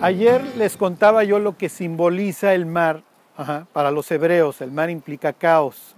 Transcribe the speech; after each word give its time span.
Ayer 0.00 0.56
les 0.56 0.76
contaba 0.76 1.24
yo 1.24 1.40
lo 1.40 1.56
que 1.56 1.68
simboliza 1.68 2.54
el 2.54 2.66
mar 2.66 3.02
para 3.72 3.90
los 3.90 4.10
hebreos. 4.10 4.60
El 4.60 4.70
mar 4.70 4.90
implica 4.90 5.32
caos. 5.32 5.96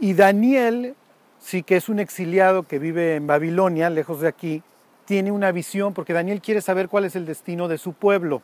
Y 0.00 0.14
Daniel, 0.14 0.94
sí 1.40 1.62
que 1.62 1.76
es 1.76 1.88
un 1.88 1.98
exiliado 1.98 2.62
que 2.62 2.78
vive 2.78 3.16
en 3.16 3.26
Babilonia, 3.26 3.90
lejos 3.90 4.20
de 4.20 4.28
aquí, 4.28 4.62
tiene 5.06 5.32
una 5.32 5.50
visión 5.50 5.92
porque 5.92 6.12
Daniel 6.12 6.40
quiere 6.40 6.60
saber 6.60 6.88
cuál 6.88 7.04
es 7.04 7.16
el 7.16 7.26
destino 7.26 7.66
de 7.66 7.78
su 7.78 7.94
pueblo. 7.94 8.42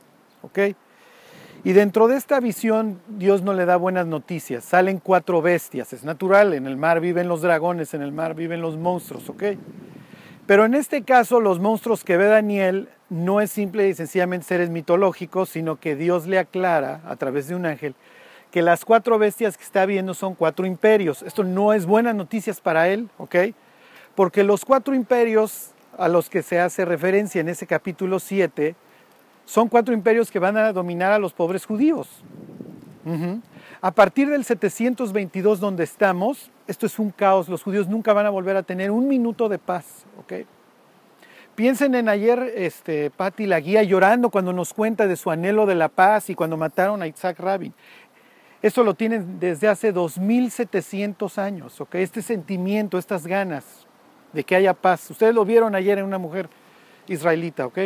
Y 1.63 1.73
dentro 1.73 2.09
de 2.09 2.17
esta 2.17 2.41
visión 2.41 3.01
Dios 3.09 3.43
no 3.43 3.53
le 3.53 3.67
da 3.67 3.77
buenas 3.77 4.07
noticias. 4.07 4.65
Salen 4.65 4.99
cuatro 4.99 5.43
bestias, 5.43 5.93
es 5.93 6.03
natural, 6.03 6.55
en 6.55 6.67
el 6.67 6.77
mar 6.77 7.01
viven 7.01 7.29
los 7.29 7.41
dragones, 7.41 7.95
en 7.95 8.03
el 8.03 8.11
mar 8.11 8.35
viven 8.35 8.61
los 8.61 8.77
monstruos. 8.77 9.31
Pero 10.47 10.65
en 10.65 10.75
este 10.75 11.03
caso 11.03 11.41
los 11.41 11.59
monstruos 11.59 12.05
que 12.05 12.17
ve 12.17 12.27
Daniel 12.27 12.89
no 13.09 13.41
es 13.41 13.51
simple 13.51 13.89
y 13.89 13.95
sencillamente 13.95 14.47
seres 14.47 14.71
mitológicos, 14.71 15.49
sino 15.49 15.77
que 15.77 15.97
Dios 15.97 16.27
le 16.27 16.39
aclara 16.39 17.01
a 17.07 17.17
través 17.17 17.49
de 17.49 17.55
un 17.55 17.67
ángel 17.67 17.95
que 18.51 18.63
las 18.63 18.85
cuatro 18.85 19.19
bestias 19.19 19.57
que 19.57 19.65
está 19.65 19.85
viendo 19.87 20.15
son 20.15 20.35
cuatro 20.35 20.67
imperios. 20.67 21.23
Esto 21.23 21.45
no 21.45 21.73
es 21.73 21.85
buenas 21.85 22.15
noticias 22.15 22.61
para 22.61 22.89
él, 22.89 23.11
¿ok? 23.19 23.37
Porque 24.15 24.45
los 24.45 24.65
cuatro 24.65 24.95
imperios 24.95 25.73
a 25.99 26.09
los 26.09 26.31
que 26.31 26.43
se 26.43 26.61
hace 26.61 26.85
referencia 26.85 27.41
en 27.41 27.49
ese 27.49 27.67
capítulo 27.67 28.19
7 28.19 28.75
son 29.45 29.69
cuatro 29.69 29.95
imperios 29.95 30.31
que 30.31 30.39
van 30.39 30.57
a 30.57 30.73
dominar 30.73 31.13
a 31.13 31.19
los 31.19 31.33
pobres 31.33 31.67
judíos. 31.67 32.09
A 33.81 33.91
partir 33.91 34.29
del 34.29 34.45
722 34.45 35.61
donde 35.61 35.85
estamos, 35.85 36.51
esto 36.67 36.87
es 36.87 36.99
un 36.99 37.11
caos, 37.11 37.49
los 37.49 37.63
judíos 37.63 37.89
nunca 37.89 38.13
van 38.13 38.27
a 38.27 38.31
volver 38.31 38.57
a 38.57 38.63
tener 38.63 38.91
un 38.91 39.09
minuto 39.09 39.49
de 39.49 39.59
paz, 39.59 40.05
¿ok? 40.19 40.47
Piensen 41.55 41.95
en 41.95 42.09
ayer, 42.09 42.53
este, 42.55 43.11
Patti, 43.11 43.47
la 43.47 43.61
guía, 43.61 43.83
llorando 43.83 44.29
cuando 44.29 44.53
nos 44.53 44.75
cuenta 44.75 45.07
de 45.07 45.17
su 45.17 45.31
anhelo 45.31 45.65
de 45.65 45.75
la 45.75 45.89
paz 45.89 46.29
y 46.29 46.35
cuando 46.35 46.59
mataron 46.59 47.01
a 47.01 47.07
Isaac 47.07 47.39
Rabin. 47.41 47.73
Esto 48.61 48.85
lo 48.85 48.95
tienen 48.95 49.41
desde 49.41 49.69
hace 49.69 49.93
2700 49.93 51.39
años, 51.39 51.81
¿ok? 51.81 51.95
Este 51.97 52.21
sentimiento, 52.21 52.99
estas 52.99 53.27
ganas 53.27 53.87
de 54.33 54.45
que 54.45 54.55
haya 54.55 54.75
paz. 54.75 55.11
Ustedes 55.11 55.35
lo 55.35 55.45
vieron 55.47 55.75
ayer 55.75 55.99
en 55.99 56.05
una 56.05 56.19
mujer 56.19 56.49
israelita, 57.07 57.67
¿ok? 57.67 57.79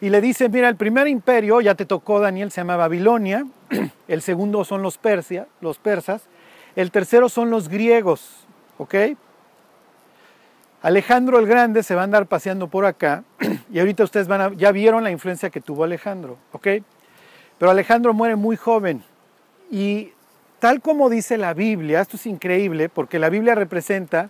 Y 0.00 0.10
le 0.10 0.20
dice, 0.20 0.48
mira, 0.48 0.68
el 0.68 0.76
primer 0.76 1.08
imperio, 1.08 1.60
ya 1.60 1.74
te 1.74 1.86
tocó 1.86 2.20
Daniel, 2.20 2.50
se 2.50 2.60
llama 2.60 2.76
Babilonia, 2.76 3.46
el 4.08 4.22
segundo 4.22 4.64
son 4.64 4.82
los, 4.82 4.98
Persia, 4.98 5.48
los 5.60 5.78
persas, 5.78 6.28
el 6.76 6.90
tercero 6.90 7.28
son 7.28 7.50
los 7.50 7.68
griegos, 7.68 8.46
¿ok? 8.78 8.94
Alejandro 10.82 11.38
el 11.38 11.46
Grande 11.46 11.82
se 11.82 11.94
va 11.94 12.02
a 12.02 12.04
andar 12.04 12.26
paseando 12.26 12.68
por 12.68 12.84
acá 12.84 13.24
y 13.72 13.80
ahorita 13.80 14.04
ustedes 14.04 14.28
van 14.28 14.40
a, 14.40 14.52
ya 14.54 14.70
vieron 14.70 15.02
la 15.02 15.10
influencia 15.10 15.50
que 15.50 15.60
tuvo 15.60 15.84
Alejandro, 15.84 16.36
¿ok? 16.52 16.68
Pero 17.58 17.70
Alejandro 17.70 18.12
muere 18.12 18.36
muy 18.36 18.56
joven 18.56 19.02
y 19.70 20.12
tal 20.58 20.82
como 20.82 21.08
dice 21.08 21.38
la 21.38 21.54
Biblia, 21.54 22.02
esto 22.02 22.16
es 22.16 22.26
increíble 22.26 22.90
porque 22.90 23.18
la 23.18 23.30
Biblia 23.30 23.54
representa 23.54 24.28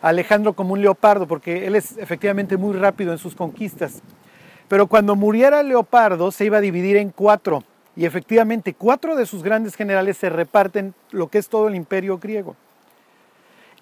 a 0.00 0.08
Alejandro 0.08 0.52
como 0.52 0.74
un 0.74 0.80
leopardo 0.80 1.26
porque 1.26 1.66
él 1.66 1.74
es 1.74 1.98
efectivamente 1.98 2.56
muy 2.56 2.76
rápido 2.78 3.12
en 3.12 3.18
sus 3.18 3.34
conquistas. 3.34 4.00
Pero 4.68 4.86
cuando 4.86 5.16
muriera 5.16 5.64
Leopardo 5.64 6.30
se 6.30 6.44
iba 6.44 6.58
a 6.58 6.60
dividir 6.60 6.96
en 6.96 7.10
cuatro 7.10 7.64
y 8.00 8.06
efectivamente 8.06 8.72
cuatro 8.72 9.14
de 9.14 9.26
sus 9.26 9.42
grandes 9.42 9.76
generales 9.76 10.16
se 10.16 10.30
reparten 10.30 10.94
lo 11.10 11.28
que 11.28 11.36
es 11.36 11.50
todo 11.50 11.68
el 11.68 11.74
imperio 11.74 12.16
griego. 12.16 12.56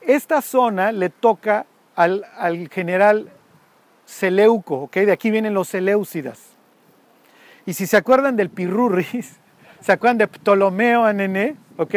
Esta 0.00 0.42
zona 0.42 0.90
le 0.90 1.08
toca 1.08 1.66
al, 1.94 2.24
general 2.68 3.30
Seleuco, 4.06 4.74
¿ok? 4.74 4.96
De 4.96 5.12
aquí 5.12 5.30
vienen 5.30 5.54
los 5.54 5.68
Seleucidas. 5.68 6.40
Y 7.64 7.74
si 7.74 7.86
se 7.86 7.96
acuerdan 7.96 8.34
del 8.34 8.50
Pirurris, 8.50 9.36
se 9.80 9.92
acuerdan 9.92 10.18
de 10.18 10.26
Ptolomeo 10.26 11.04
Anene, 11.04 11.54
¿ok? 11.76 11.94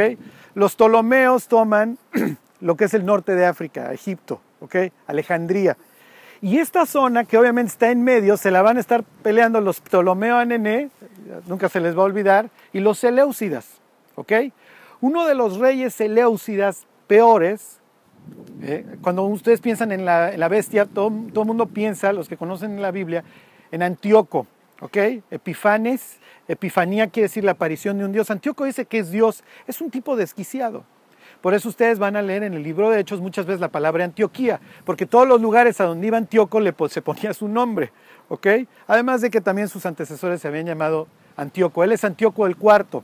Los 0.53 0.75
Ptolomeos 0.75 1.47
toman 1.47 1.97
lo 2.59 2.77
que 2.77 2.83
es 2.83 2.93
el 2.93 3.03
norte 3.03 3.33
de 3.33 3.47
África, 3.47 3.91
Egipto, 3.93 4.41
¿ok? 4.59 4.75
Alejandría. 5.07 5.75
Y 6.41 6.57
esta 6.57 6.85
zona, 6.85 7.23
que 7.23 7.37
obviamente 7.37 7.71
está 7.71 7.91
en 7.91 8.03
medio, 8.03 8.35
se 8.35 8.49
la 8.49 8.61
van 8.61 8.77
a 8.77 8.79
estar 8.79 9.03
peleando 9.21 9.61
los 9.61 9.79
Ptolomeo 9.79 10.37
Anene, 10.37 10.89
nunca 11.47 11.69
se 11.69 11.79
les 11.79 11.95
va 11.95 12.01
a 12.01 12.05
olvidar, 12.05 12.49
y 12.73 12.79
los 12.79 12.97
Seleucidas, 12.97 13.67
¿ok? 14.15 14.33
Uno 15.01 15.27
de 15.27 15.35
los 15.35 15.59
reyes 15.59 15.93
Seleucidas 15.93 16.85
peores 17.07 17.81
eh, 18.63 18.85
cuando 19.01 19.23
ustedes 19.23 19.59
piensan 19.59 19.91
en 19.91 20.05
la, 20.05 20.47
bestia, 20.47 20.85
todo 20.85 21.07
el 21.07 21.45
mundo 21.45 21.65
piensa, 21.67 22.13
los 22.13 22.29
que 22.29 22.37
conocen 22.37 22.81
la 22.81 22.91
Biblia, 22.91 23.23
en 23.71 23.81
Antíoco, 23.81 24.45
¿ok? 24.81 24.97
Epifanes, 25.31 26.19
Epifanía 26.47 27.07
quiere 27.07 27.25
decir 27.27 27.43
la 27.43 27.51
aparición 27.51 27.97
de 27.97 28.05
un 28.05 28.11
Dios. 28.11 28.29
Antíoco 28.29 28.65
dice 28.65 28.85
que 28.85 28.99
es 28.99 29.11
Dios, 29.11 29.43
es 29.67 29.81
un 29.81 29.89
tipo 29.89 30.15
desquiciado. 30.15 30.83
Por 31.41 31.55
eso 31.55 31.69
ustedes 31.69 31.97
van 31.97 32.15
a 32.15 32.21
leer 32.21 32.43
en 32.43 32.53
el 32.53 32.61
libro 32.61 32.89
de 32.89 32.99
Hechos 32.99 33.19
muchas 33.19 33.45
veces 33.45 33.59
la 33.59 33.69
palabra 33.69 34.05
Antioquía, 34.05 34.59
porque 34.85 35.07
todos 35.07 35.27
los 35.27 35.41
lugares 35.41 35.81
a 35.81 35.85
donde 35.85 36.07
iba 36.07 36.17
Antíoco 36.17 36.59
le, 36.59 36.73
se 36.89 37.01
ponía 37.01 37.33
su 37.33 37.47
nombre, 37.47 37.91
¿ok? 38.29 38.47
Además 38.87 39.21
de 39.21 39.31
que 39.31 39.41
también 39.41 39.67
sus 39.67 39.85
antecesores 39.85 40.41
se 40.41 40.47
habían 40.47 40.67
llamado 40.67 41.07
Antíoco. 41.35 41.83
Él 41.83 41.91
es 41.93 42.03
Antíoco 42.03 42.45
el 42.45 42.57
cuarto. 42.57 43.03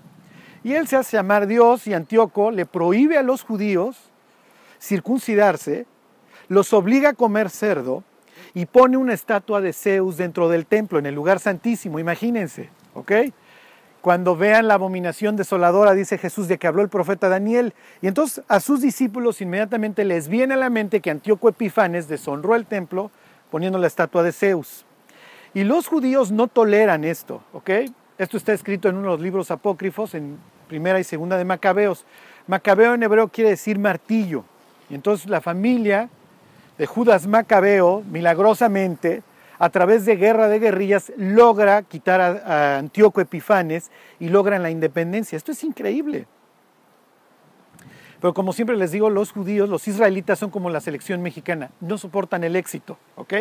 Y 0.63 0.73
él 0.73 0.87
se 0.87 0.97
hace 0.97 1.17
llamar 1.17 1.47
Dios 1.47 1.87
y 1.87 1.93
Antíoco 1.93 2.51
le 2.51 2.65
prohíbe 2.65 3.17
a 3.17 3.23
los 3.23 3.43
judíos 3.43 3.97
circuncidarse, 4.79 5.87
los 6.47 6.73
obliga 6.73 7.09
a 7.09 7.13
comer 7.13 7.49
cerdo 7.49 8.03
y 8.53 8.65
pone 8.65 8.97
una 8.97 9.13
estatua 9.13 9.61
de 9.61 9.73
Zeus 9.73 10.17
dentro 10.17 10.49
del 10.49 10.65
templo, 10.65 10.99
en 10.99 11.07
el 11.07 11.15
lugar 11.15 11.39
santísimo, 11.39 11.99
imagínense, 11.99 12.69
¿ok? 12.93 13.11
Cuando 14.01 14.35
vean 14.35 14.67
la 14.67 14.75
abominación 14.75 15.35
desoladora, 15.35 15.93
dice 15.93 16.17
Jesús, 16.17 16.47
de 16.47 16.57
que 16.57 16.67
habló 16.67 16.81
el 16.81 16.89
profeta 16.89 17.29
Daniel. 17.29 17.73
Y 18.01 18.07
entonces 18.07 18.43
a 18.47 18.59
sus 18.59 18.81
discípulos 18.81 19.41
inmediatamente 19.41 20.05
les 20.05 20.27
viene 20.27 20.53
a 20.53 20.57
la 20.57 20.69
mente 20.69 21.01
que 21.01 21.11
Antíoco 21.11 21.49
Epifanes 21.49 22.07
deshonró 22.07 22.55
el 22.55 22.65
templo 22.65 23.11
poniendo 23.51 23.79
la 23.79 23.87
estatua 23.87 24.23
de 24.23 24.31
Zeus. 24.31 24.85
Y 25.53 25.63
los 25.63 25.87
judíos 25.87 26.31
no 26.31 26.47
toleran 26.47 27.03
esto, 27.03 27.41
¿ok? 27.53 27.69
Esto 28.17 28.37
está 28.37 28.53
escrito 28.53 28.89
en 28.89 28.95
uno 28.95 29.07
de 29.07 29.13
los 29.13 29.21
libros 29.21 29.51
apócrifos, 29.51 30.13
en 30.13 30.37
primera 30.67 30.99
y 30.99 31.03
segunda 31.03 31.37
de 31.37 31.45
Macabeos. 31.45 32.05
Macabeo 32.47 32.93
en 32.93 33.03
hebreo 33.03 33.27
quiere 33.27 33.51
decir 33.51 33.79
martillo. 33.79 34.43
Y 34.89 34.95
entonces 34.95 35.29
la 35.29 35.41
familia 35.41 36.09
de 36.77 36.85
Judas 36.85 37.27
Macabeo, 37.27 38.03
milagrosamente, 38.09 39.23
a 39.59 39.69
través 39.69 40.05
de 40.05 40.15
guerra 40.15 40.47
de 40.47 40.59
guerrillas, 40.59 41.11
logra 41.17 41.83
quitar 41.83 42.21
a, 42.21 42.77
Antíoco 42.77 43.21
Epifanes 43.21 43.91
y 44.19 44.29
logran 44.29 44.63
la 44.63 44.69
independencia. 44.69 45.35
Esto 45.35 45.51
es 45.51 45.63
increíble. 45.63 46.27
Pero 48.19 48.33
como 48.33 48.53
siempre 48.53 48.77
les 48.77 48.91
digo, 48.91 49.09
los 49.09 49.31
judíos, 49.31 49.69
los 49.69 49.87
israelitas 49.87 50.39
son 50.39 50.49
como 50.49 50.69
la 50.69 50.79
selección 50.79 51.21
mexicana, 51.21 51.71
no 51.81 51.97
soportan 51.97 52.43
el 52.43 52.55
éxito, 52.55 52.97
¿ok? 53.15 53.33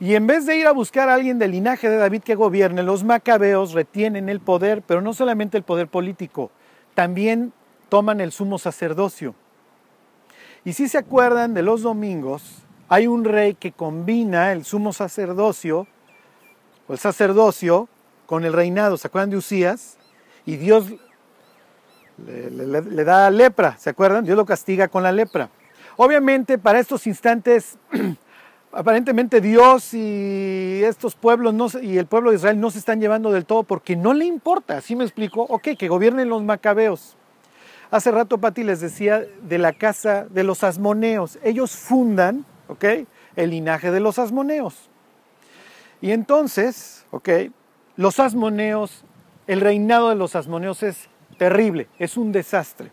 Y 0.00 0.14
en 0.14 0.26
vez 0.26 0.46
de 0.46 0.56
ir 0.56 0.66
a 0.66 0.72
buscar 0.72 1.08
a 1.08 1.14
alguien 1.14 1.38
del 1.38 1.52
linaje 1.52 1.88
de 1.88 1.96
David 1.96 2.22
que 2.22 2.34
gobierne, 2.34 2.82
los 2.82 3.04
macabeos 3.04 3.72
retienen 3.72 4.28
el 4.28 4.40
poder, 4.40 4.82
pero 4.82 5.00
no 5.00 5.12
solamente 5.12 5.56
el 5.56 5.62
poder 5.64 5.88
político, 5.88 6.50
también 6.94 7.52
toman 7.88 8.20
el 8.20 8.32
sumo 8.32 8.58
sacerdocio. 8.58 9.34
Y 10.64 10.72
si 10.72 10.88
se 10.88 10.98
acuerdan 10.98 11.54
de 11.54 11.62
los 11.62 11.82
domingos, 11.82 12.63
hay 12.94 13.08
un 13.08 13.24
rey 13.24 13.54
que 13.54 13.72
combina 13.72 14.52
el 14.52 14.64
sumo 14.64 14.92
sacerdocio 14.92 15.88
o 16.86 16.92
el 16.92 16.98
sacerdocio 17.00 17.88
con 18.24 18.44
el 18.44 18.52
reinado. 18.52 18.96
¿Se 18.96 19.08
acuerdan 19.08 19.30
de 19.30 19.36
Usías? 19.36 19.96
Y 20.46 20.56
Dios 20.56 20.86
le, 22.24 23.04
da 23.04 23.30
lepra, 23.30 23.76
¿se 23.78 23.90
acuerdan? 23.90 24.24
Dios 24.24 24.36
lo 24.36 24.46
castiga 24.46 24.86
con 24.86 25.02
la 25.02 25.10
lepra. 25.10 25.50
Obviamente 25.96 26.56
para 26.56 26.78
estos 26.78 27.08
instantes, 27.08 27.78
aparentemente 28.72 29.40
Dios 29.40 29.92
y 29.92 30.80
estos 30.84 31.16
pueblos 31.16 31.76
y 31.82 31.98
el 31.98 32.06
pueblo 32.06 32.30
de 32.30 32.36
Israel 32.36 32.60
no 32.60 32.70
se 32.70 32.78
están 32.78 33.00
llevando 33.00 33.32
del 33.32 33.44
todo 33.44 33.64
porque 33.64 33.96
no 33.96 34.14
le 34.14 34.24
importa, 34.24 34.80
¿sí 34.80 34.94
me 34.94 35.02
explico? 35.02 35.42
Ok, 35.42 35.70
que 35.76 35.88
gobiernen 35.88 36.28
los 36.28 36.44
macabeos. 36.44 37.16
Hace 37.90 38.12
rato 38.12 38.38
Pati 38.38 38.62
les 38.62 38.80
decía 38.80 39.24
de 39.42 39.58
la 39.58 39.72
casa 39.72 40.26
de 40.30 40.44
los 40.44 40.62
asmoneos. 40.62 41.40
Ellos 41.42 41.72
fundan, 41.72 42.46
¿ok? 42.68 42.84
El 43.36 43.50
linaje 43.50 43.90
de 43.90 44.00
los 44.00 44.18
asmoneos. 44.18 44.88
Y 46.00 46.12
entonces, 46.12 47.06
¿ok? 47.10 47.28
Los 47.96 48.20
asmoneos, 48.20 49.04
el 49.46 49.60
reinado 49.60 50.08
de 50.08 50.16
los 50.16 50.36
asmoneos 50.36 50.82
es 50.82 51.08
terrible, 51.38 51.88
es 51.98 52.16
un 52.16 52.32
desastre. 52.32 52.90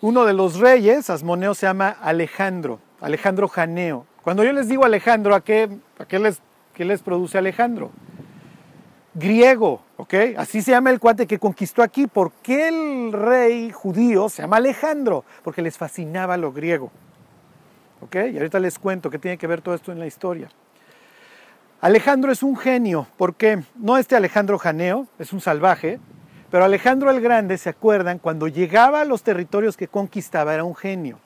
Uno 0.00 0.24
de 0.24 0.32
los 0.32 0.58
reyes 0.58 1.10
asmoneos 1.10 1.58
se 1.58 1.66
llama 1.66 1.88
Alejandro, 1.88 2.80
Alejandro 3.00 3.48
Janeo. 3.48 4.06
Cuando 4.22 4.44
yo 4.44 4.52
les 4.52 4.68
digo 4.68 4.84
Alejandro, 4.84 5.34
¿a 5.34 5.42
qué, 5.42 5.68
a 5.98 6.04
qué 6.04 6.18
les, 6.18 6.40
qué 6.74 6.84
les 6.84 7.02
produce 7.02 7.38
Alejandro? 7.38 7.90
griego, 9.18 9.82
¿ok? 9.96 10.14
Así 10.36 10.62
se 10.62 10.70
llama 10.70 10.90
el 10.90 11.00
cuate 11.00 11.26
que 11.26 11.38
conquistó 11.38 11.82
aquí. 11.82 12.06
¿Por 12.06 12.32
qué 12.32 12.68
el 12.68 13.12
rey 13.12 13.70
judío 13.70 14.28
se 14.28 14.42
llama 14.42 14.58
Alejandro? 14.58 15.24
Porque 15.42 15.62
les 15.62 15.76
fascinaba 15.76 16.36
lo 16.36 16.52
griego, 16.52 16.90
Y 18.12 18.36
ahorita 18.36 18.58
les 18.60 18.78
cuento 18.78 19.10
qué 19.10 19.18
tiene 19.18 19.38
que 19.38 19.46
ver 19.46 19.60
todo 19.60 19.74
esto 19.74 19.92
en 19.92 19.98
la 19.98 20.06
historia. 20.06 20.48
Alejandro 21.80 22.32
es 22.32 22.42
un 22.42 22.56
genio, 22.56 23.06
porque 23.16 23.62
no 23.76 23.98
este 23.98 24.16
Alejandro 24.16 24.58
Janeo, 24.58 25.06
es 25.18 25.32
un 25.32 25.40
salvaje, 25.40 26.00
pero 26.50 26.64
Alejandro 26.64 27.10
el 27.10 27.20
Grande, 27.20 27.58
¿se 27.58 27.68
acuerdan? 27.68 28.18
Cuando 28.18 28.48
llegaba 28.48 29.02
a 29.02 29.04
los 29.04 29.22
territorios 29.22 29.76
que 29.76 29.86
conquistaba 29.86 30.54
era 30.54 30.64
un 30.64 30.74
genio. 30.74 31.20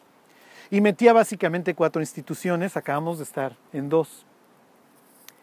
Y 0.71 0.81
metía 0.81 1.13
básicamente 1.13 1.75
cuatro 1.75 2.03
instituciones, 2.03 2.77
acabamos 2.77 3.19
de 3.19 3.25
estar 3.25 3.57
en 3.73 3.89
dos. 3.89 4.27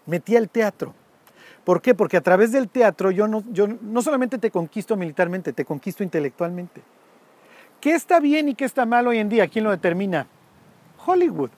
Metía 0.05 0.39
el 0.39 0.49
teatro. 0.49 0.93
¿Por 1.63 1.81
qué? 1.81 1.93
Porque 1.95 2.17
a 2.17 2.21
través 2.21 2.51
del 2.51 2.67
teatro 2.67 3.11
yo 3.11 3.27
no, 3.27 3.43
yo 3.51 3.67
no 3.67 4.01
solamente 4.01 4.37
te 4.37 4.51
conquisto 4.51 4.95
militarmente, 4.95 5.53
te 5.53 5.65
conquisto 5.65 6.03
intelectualmente. 6.03 6.81
¿Qué 7.79 7.93
está 7.93 8.19
bien 8.19 8.49
y 8.49 8.55
qué 8.55 8.65
está 8.65 8.85
mal 8.85 9.07
hoy 9.07 9.19
en 9.19 9.29
día? 9.29 9.47
¿Quién 9.47 9.63
lo 9.65 9.71
determina? 9.71 10.27
Hollywood 11.05 11.51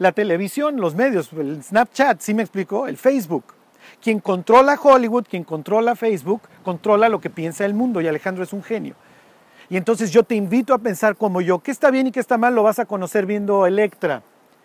la 0.00 0.12
televisión, 0.12 0.80
los 0.80 0.94
medios, 0.94 1.30
el 1.34 1.62
Snapchat, 1.62 2.22
¿sí 2.22 2.32
me 2.32 2.40
explicó? 2.40 2.88
El 2.88 2.96
Facebook. 2.96 3.44
Quien 4.02 4.20
controla 4.20 4.80
Hollywood, 4.82 5.26
quien 5.28 5.44
controla 5.44 5.94
Facebook, 5.94 6.40
controla 6.64 7.10
lo 7.10 7.20
que 7.20 7.28
piensa 7.28 7.66
el 7.66 7.74
mundo 7.74 8.00
y 8.00 8.08
Alejandro 8.08 8.42
es 8.42 8.54
un 8.54 8.62
genio. 8.62 8.94
Y 9.68 9.76
entonces 9.76 10.10
yo 10.10 10.22
te 10.22 10.34
invito 10.34 10.72
a 10.72 10.78
pensar 10.78 11.16
como 11.16 11.42
yo, 11.42 11.58
qué 11.58 11.70
está 11.70 11.90
bien 11.90 12.06
y 12.06 12.12
qué 12.12 12.20
está 12.20 12.38
mal 12.38 12.54
lo 12.54 12.62
vas 12.62 12.78
a 12.78 12.86
conocer 12.86 13.26
viendo 13.26 13.66
Electra, 13.66 14.22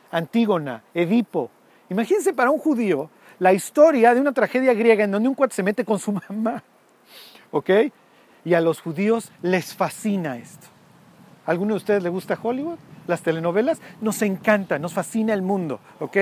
Antígona, 0.10 0.84
Edipo. 0.94 1.52
Imagínense 1.90 2.32
para 2.32 2.50
un 2.50 2.58
judío 2.58 3.10
la 3.38 3.52
historia 3.52 4.14
de 4.14 4.22
una 4.22 4.32
tragedia 4.32 4.74
griega 4.74 5.04
en 5.04 5.12
donde 5.12 5.28
un 5.28 5.36
cuate 5.36 5.54
se 5.54 5.64
mete 5.64 5.84
con 5.84 6.00
su 6.00 6.14
mamá. 6.30 6.64
¿Ok? 7.52 7.70
Y 8.46 8.54
a 8.54 8.62
los 8.62 8.80
judíos 8.80 9.34
les 9.42 9.76
fascina 9.76 10.38
esto. 10.38 10.68
¿A 11.46 11.52
¿Alguno 11.52 11.74
de 11.74 11.80
ustedes 11.80 12.04
le 12.04 12.10
gusta 12.10 12.40
Hollywood? 12.42 12.78
Las 13.08 13.22
telenovelas, 13.22 13.80
nos 14.02 14.22
encanta, 14.22 14.80
nos 14.80 14.94
fascina 14.94 15.34
el 15.34 15.42
mundo, 15.42 15.80
¿ok? 16.00 16.18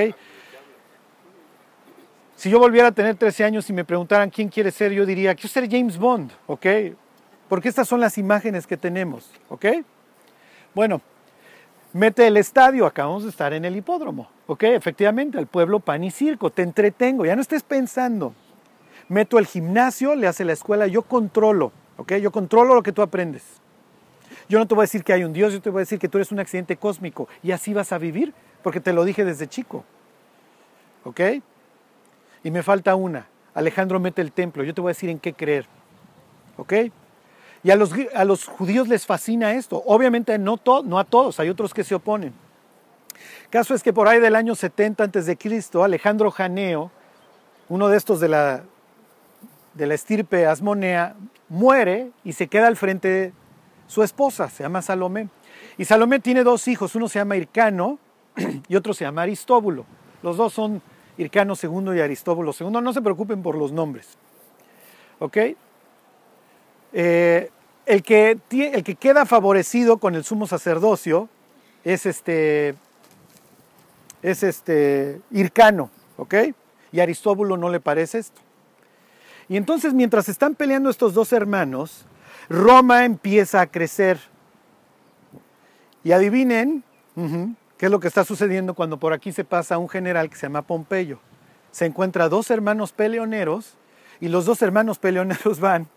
Si 2.36 2.50
yo 2.50 2.60
volviera 2.60 2.90
a 2.90 2.92
tener 2.92 3.16
13 3.16 3.44
años 3.46 3.70
y 3.70 3.74
me 3.74 3.86
preguntaran 3.86 4.30
quién 4.30 4.50
quiere 4.50 4.72
ser, 4.72 4.92
yo 4.92 5.06
diría, 5.06 5.36
quiero 5.36 5.50
ser 5.50 5.70
James 5.70 5.98
Bond, 5.98 6.32
¿ok? 6.48 6.66
Porque 7.48 7.70
estas 7.70 7.88
son 7.88 8.00
las 8.00 8.18
imágenes 8.18 8.68
que 8.68 8.76
tenemos, 8.76 9.32
¿ok? 9.50 9.66
Bueno, 10.74 11.02
mete 11.94 12.28
el 12.28 12.38
estadio, 12.38 12.86
acabamos 12.86 13.24
de 13.24 13.30
estar 13.30 13.54
en 13.54 13.64
el 13.66 13.76
hipódromo, 13.76 14.28
¿ok? 14.48 14.64
Efectivamente, 14.64 15.38
al 15.38 15.48
pueblo 15.48 15.80
pan 15.80 16.04
y 16.04 16.12
circo, 16.12 16.50
te 16.50 16.64
entretengo, 16.64 17.26
ya 17.26 17.36
no 17.36 17.42
estés 17.42 17.64
pensando. 17.64 18.34
Meto 19.08 19.38
el 19.38 19.46
gimnasio, 19.46 20.16
le 20.16 20.28
hace 20.28 20.44
la 20.44 20.54
escuela, 20.54 20.88
yo 20.88 21.04
controlo, 21.04 21.72
¿ok? 21.98 22.16
Yo 22.16 22.32
controlo 22.32 22.74
lo 22.74 22.84
que 22.84 22.92
tú 22.92 23.02
aprendes. 23.02 23.63
Yo 24.50 24.60
no 24.60 24.68
te 24.68 24.76
voy 24.76 24.84
a 24.84 24.86
decir 24.86 25.04
que 25.04 25.14
hay 25.14 25.24
un 25.24 25.34
Dios, 25.34 25.54
yo 25.54 25.62
te 25.62 25.70
voy 25.70 25.80
a 25.80 25.82
decir 25.82 26.00
que 26.00 26.10
tú 26.10 26.18
eres 26.18 26.32
un 26.32 26.40
accidente 26.40 26.78
cósmico 26.78 27.28
y 27.42 27.52
así 27.52 27.74
vas 27.74 27.92
a 27.92 27.98
vivir, 27.98 28.34
porque 28.62 28.80
te 28.80 28.94
lo 28.94 29.04
dije 29.04 29.26
desde 29.26 29.48
chico. 29.48 29.84
¿Ok? 31.04 31.20
Y 32.44 32.52
me 32.52 32.64
falta 32.64 32.96
una. 32.96 33.28
Alejandro 33.54 34.00
mete 34.00 34.22
el 34.22 34.32
templo, 34.32 34.64
yo 34.64 34.74
te 34.74 34.82
voy 34.82 34.90
a 34.90 34.94
decir 34.94 35.10
en 35.10 35.20
qué 35.20 35.34
creer. 35.34 35.68
¿Ok? 36.58 36.74
Y 37.64 37.72
a 37.72 37.76
los, 37.76 37.92
a 38.14 38.26
los 38.26 38.46
judíos 38.46 38.88
les 38.88 39.06
fascina 39.06 39.54
esto. 39.54 39.82
Obviamente 39.86 40.38
no, 40.38 40.60
no 40.84 41.00
a 41.00 41.04
todos, 41.06 41.40
hay 41.40 41.50
otros 41.50 41.74
que 41.74 41.84
se 41.84 41.96
oponen. 41.96 42.34
Caso 43.50 43.74
es 43.74 43.84
que 43.84 43.94
por 43.94 44.08
ahí 44.08 44.20
del 44.20 44.36
año 44.36 44.56
70 44.56 45.04
a.C., 45.04 45.38
Alejandro 45.82 46.32
Janeo, 46.32 46.92
uno 47.70 47.88
de 47.88 47.98
estos 47.98 48.20
de 48.20 48.28
la, 48.28 48.64
de 49.76 49.88
la 49.88 49.94
estirpe 49.94 50.46
asmonea, 50.46 51.16
muere 51.50 52.12
y 52.24 52.34
se 52.34 52.48
queda 52.48 52.68
al 52.68 52.76
frente 52.76 53.32
su 53.88 54.04
esposa, 54.04 54.50
se 54.50 54.64
llama 54.64 54.82
Salomé. 54.82 55.30
Y 55.78 55.86
Salomé 55.86 56.20
tiene 56.20 56.44
dos 56.44 56.68
hijos, 56.68 56.96
uno 56.96 57.08
se 57.08 57.20
llama 57.20 57.36
Ircano 57.36 58.00
y 58.68 58.76
otro 58.76 58.94
se 58.94 59.06
llama 59.06 59.24
Aristóbulo. 59.24 59.86
Los 60.22 60.38
dos 60.38 60.54
son 60.54 60.82
Ircano 61.18 61.54
II 61.62 61.96
y 61.96 62.00
Aristóbulo 62.00 62.54
II. 62.58 62.68
No 62.70 62.94
se 62.94 63.02
preocupen 63.02 63.44
por 63.44 63.56
los 63.56 63.72
nombres. 63.72 64.18
¿Ok? 65.20 65.38
Eh, 66.94 67.50
el, 67.86 68.04
que, 68.04 68.40
el 68.52 68.84
que 68.84 68.96
queda 68.96 69.26
favorecido 69.26 69.98
con 69.98 70.16
el 70.16 70.24
sumo 70.24 70.48
sacerdocio 70.48 71.28
es 71.84 72.06
este, 72.06 72.76
es 74.22 74.44
este 74.44 75.20
Ircano, 75.32 75.90
¿ok? 76.18 76.36
Y 76.92 77.00
Aristóbulo 77.00 77.58
no 77.58 77.70
le 77.70 77.80
parece 77.80 78.20
esto. 78.20 78.42
Y 79.50 79.58
entonces 79.58 79.94
mientras 79.94 80.30
están 80.30 80.56
peleando 80.56 80.90
estos 80.90 81.14
dos 81.14 81.34
hermanos, 81.34 82.06
Roma 82.50 83.06
empieza 83.06 83.62
a 83.62 83.68
crecer. 83.68 84.20
Y 86.04 86.12
adivinen 86.12 86.84
qué 87.78 87.86
es 87.86 87.92
lo 87.92 88.00
que 88.00 88.08
está 88.08 88.24
sucediendo 88.26 88.74
cuando 88.74 88.98
por 88.98 89.14
aquí 89.14 89.32
se 89.32 89.46
pasa 89.46 89.78
un 89.78 89.90
general 89.90 90.30
que 90.30 90.36
se 90.36 90.44
llama 90.48 90.62
Pompeyo. 90.64 91.20
Se 91.72 91.86
encuentra 91.86 92.30
dos 92.30 92.52
hermanos 92.52 92.92
peleoneros 92.92 93.76
y 94.20 94.28
los 94.28 94.46
dos 94.46 94.62
hermanos 94.62 95.00
peleoneros 95.00 95.60
van 95.62 95.88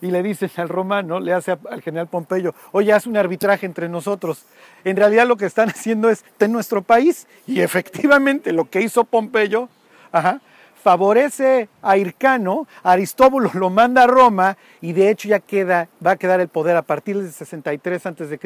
y 0.00 0.10
le 0.10 0.22
dicen 0.22 0.50
al 0.56 0.68
romano, 0.68 1.20
le 1.20 1.32
hace 1.32 1.56
al 1.70 1.82
general 1.82 2.06
Pompeyo, 2.06 2.54
oye, 2.72 2.92
haz 2.92 3.06
un 3.06 3.16
arbitraje 3.16 3.66
entre 3.66 3.88
nosotros. 3.88 4.44
En 4.84 4.96
realidad 4.96 5.26
lo 5.26 5.36
que 5.36 5.46
están 5.46 5.68
haciendo 5.74 6.08
es 6.10 6.24
en 6.38 6.52
nuestro 6.52 6.82
país 6.82 7.26
y 7.46 7.60
efectivamente 7.60 8.52
lo 8.52 8.70
que 8.70 8.80
hizo 8.80 9.04
Pompeyo, 9.04 9.68
ajá, 10.12 10.40
favorece 10.82 11.68
a 11.82 11.96
Hircano, 11.96 12.66
Aristóbulo 12.82 13.50
lo 13.54 13.70
manda 13.70 14.04
a 14.04 14.06
Roma 14.06 14.56
y 14.80 14.92
de 14.92 15.10
hecho 15.10 15.28
ya 15.28 15.40
queda, 15.40 15.88
va 16.04 16.12
a 16.12 16.16
quedar 16.16 16.40
el 16.40 16.48
poder 16.48 16.76
a 16.76 16.82
partir 16.82 17.18
del 17.18 17.32
63 17.32 18.06
a.C. 18.06 18.38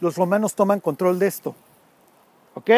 Los 0.00 0.16
romanos 0.16 0.54
toman 0.54 0.80
control 0.80 1.18
de 1.18 1.26
esto. 1.26 1.54
¿Ok? 2.54 2.70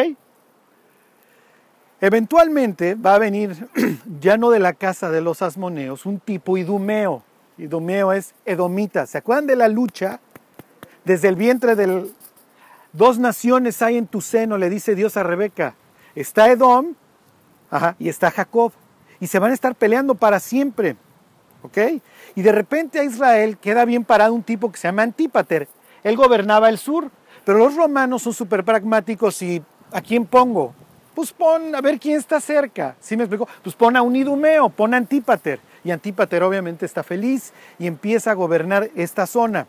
Eventualmente 1.99 2.95
va 2.95 3.15
a 3.15 3.19
venir, 3.19 3.69
ya 4.19 4.37
no 4.37 4.51
de 4.51 4.59
la 4.59 4.73
casa 4.73 5.09
de 5.09 5.21
los 5.21 5.41
asmoneos, 5.41 6.05
un 6.05 6.19
tipo 6.19 6.57
idumeo. 6.57 7.23
Idumeo 7.57 8.13
es 8.13 8.35
edomita. 8.45 9.07
¿Se 9.07 9.17
acuerdan 9.17 9.47
de 9.47 9.55
la 9.55 9.67
lucha? 9.67 10.19
Desde 11.05 11.27
el 11.27 11.35
vientre 11.35 11.75
del... 11.75 12.13
Dos 12.93 13.19
naciones 13.19 13.81
hay 13.81 13.97
en 13.97 14.07
tu 14.07 14.21
seno, 14.21 14.57
le 14.57 14.69
dice 14.69 14.95
Dios 14.95 15.17
a 15.17 15.23
Rebeca. 15.23 15.75
Está 16.15 16.49
Edom 16.49 16.95
y 17.99 18.09
está 18.09 18.31
Jacob 18.31 18.71
y 19.19 19.27
se 19.27 19.39
van 19.39 19.51
a 19.51 19.53
estar 19.53 19.75
peleando 19.75 20.15
para 20.15 20.39
siempre. 20.39 20.95
¿Ok? 21.63 21.77
Y 22.35 22.41
de 22.41 22.51
repente 22.51 22.99
a 22.99 23.03
Israel 23.03 23.57
queda 23.57 23.83
bien 23.85 24.03
parado 24.03 24.33
un 24.33 24.43
tipo 24.43 24.71
que 24.71 24.77
se 24.77 24.87
llama 24.87 25.03
Antípater. 25.03 25.67
Él 26.03 26.15
gobernaba 26.15 26.69
el 26.69 26.77
sur, 26.77 27.09
pero 27.43 27.57
los 27.57 27.75
romanos 27.75 28.23
son 28.23 28.33
súper 28.33 28.63
pragmáticos 28.63 29.41
y 29.41 29.61
¿a 29.91 30.01
quién 30.01 30.25
pongo? 30.25 30.73
Pues 31.15 31.31
pon 31.31 31.73
a 31.73 31.81
ver 31.81 31.99
quién 31.99 32.17
está 32.17 32.39
cerca. 32.39 32.95
¿Sí 32.99 33.17
me 33.17 33.23
explico? 33.23 33.47
Pues 33.63 33.75
pon 33.75 33.97
a 33.97 34.03
un 34.03 34.15
idumeo, 34.15 34.69
pon 34.69 34.93
a 34.93 34.97
Antípater. 34.97 35.59
Y 35.83 35.91
Antípater 35.91 36.43
obviamente 36.43 36.85
está 36.85 37.01
feliz 37.01 37.53
y 37.79 37.87
empieza 37.87 38.31
a 38.31 38.33
gobernar 38.35 38.91
esta 38.95 39.25
zona. 39.25 39.65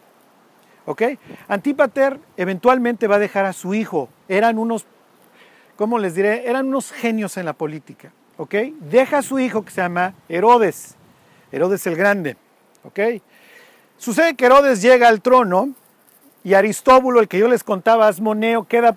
¿Ok? 0.85 1.03
Antípater 1.49 2.19
eventualmente 2.37 3.07
va 3.07 3.17
a 3.17 3.19
dejar 3.19 3.47
a 3.47 3.53
su 3.53 3.75
hijo. 3.75 4.09
Eran 4.29 4.59
unos, 4.59 4.87
¿cómo 5.77 5.99
les 5.99 6.15
diré? 6.15 6.49
Eran 6.49 6.69
unos 6.69 6.93
genios 6.93 7.37
en 7.37 7.47
la 7.47 7.55
política. 7.55 8.13
Deja 8.81 9.19
a 9.19 9.23
su 9.23 9.39
hijo 9.41 9.65
que 9.65 9.73
se 9.73 9.81
llama 9.81 10.15
Herodes, 10.29 10.95
Herodes 11.51 11.85
el 11.89 11.97
Grande, 11.97 12.37
¿ok? 12.85 13.01
Sucede 13.97 14.37
que 14.37 14.47
Herodes 14.47 14.81
llega 14.81 15.09
al 15.09 15.21
trono 15.21 15.71
y 16.45 16.55
Aristóbulo, 16.55 17.21
el 17.21 17.27
que 17.27 17.39
yo 17.39 17.49
les 17.49 17.65
contaba, 17.65 18.07
Asmoneo, 18.07 18.65
queda 18.69 18.97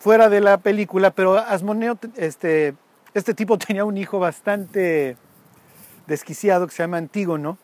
fuera 0.00 0.30
de 0.30 0.40
la 0.40 0.56
película, 0.58 1.10
pero 1.10 1.36
Asmoneo, 1.36 1.98
este, 2.16 2.74
este 3.12 3.34
tipo 3.34 3.58
tenía 3.58 3.84
un 3.84 3.98
hijo 3.98 4.18
bastante 4.18 5.18
desquiciado 6.06 6.66
que 6.66 6.74
se 6.74 6.82
llama 6.82 6.96
Antígono. 6.96 7.58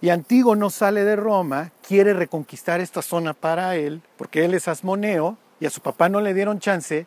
Y 0.00 0.10
Antígono 0.10 0.70
sale 0.70 1.04
de 1.04 1.16
Roma, 1.16 1.72
quiere 1.86 2.14
reconquistar 2.14 2.80
esta 2.80 3.02
zona 3.02 3.34
para 3.34 3.76
él, 3.76 4.00
porque 4.16 4.44
él 4.44 4.54
es 4.54 4.68
Asmoneo 4.68 5.36
y 5.58 5.66
a 5.66 5.70
su 5.70 5.80
papá 5.80 6.08
no 6.08 6.20
le 6.20 6.34
dieron 6.34 6.60
chance, 6.60 7.06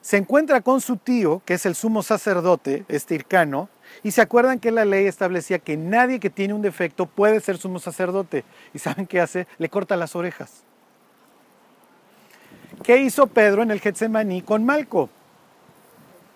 se 0.00 0.16
encuentra 0.16 0.60
con 0.60 0.80
su 0.80 0.96
tío, 0.96 1.42
que 1.44 1.54
es 1.54 1.66
el 1.66 1.74
sumo 1.74 2.02
sacerdote, 2.02 2.84
este 2.88 3.14
Ircano, 3.14 3.68
y 4.02 4.12
se 4.12 4.20
acuerdan 4.20 4.60
que 4.60 4.70
la 4.70 4.84
ley 4.84 5.06
establecía 5.06 5.58
que 5.58 5.76
nadie 5.76 6.20
que 6.20 6.30
tiene 6.30 6.54
un 6.54 6.62
defecto 6.62 7.06
puede 7.06 7.40
ser 7.40 7.58
sumo 7.58 7.78
sacerdote. 7.78 8.44
¿Y 8.74 8.78
saben 8.78 9.06
qué 9.06 9.20
hace? 9.20 9.46
Le 9.58 9.68
corta 9.68 9.96
las 9.96 10.14
orejas. 10.14 10.62
¿Qué 12.82 12.98
hizo 12.98 13.26
Pedro 13.26 13.62
en 13.62 13.70
el 13.70 13.80
Getsemaní 13.80 14.42
con 14.42 14.64
Malco? 14.64 15.10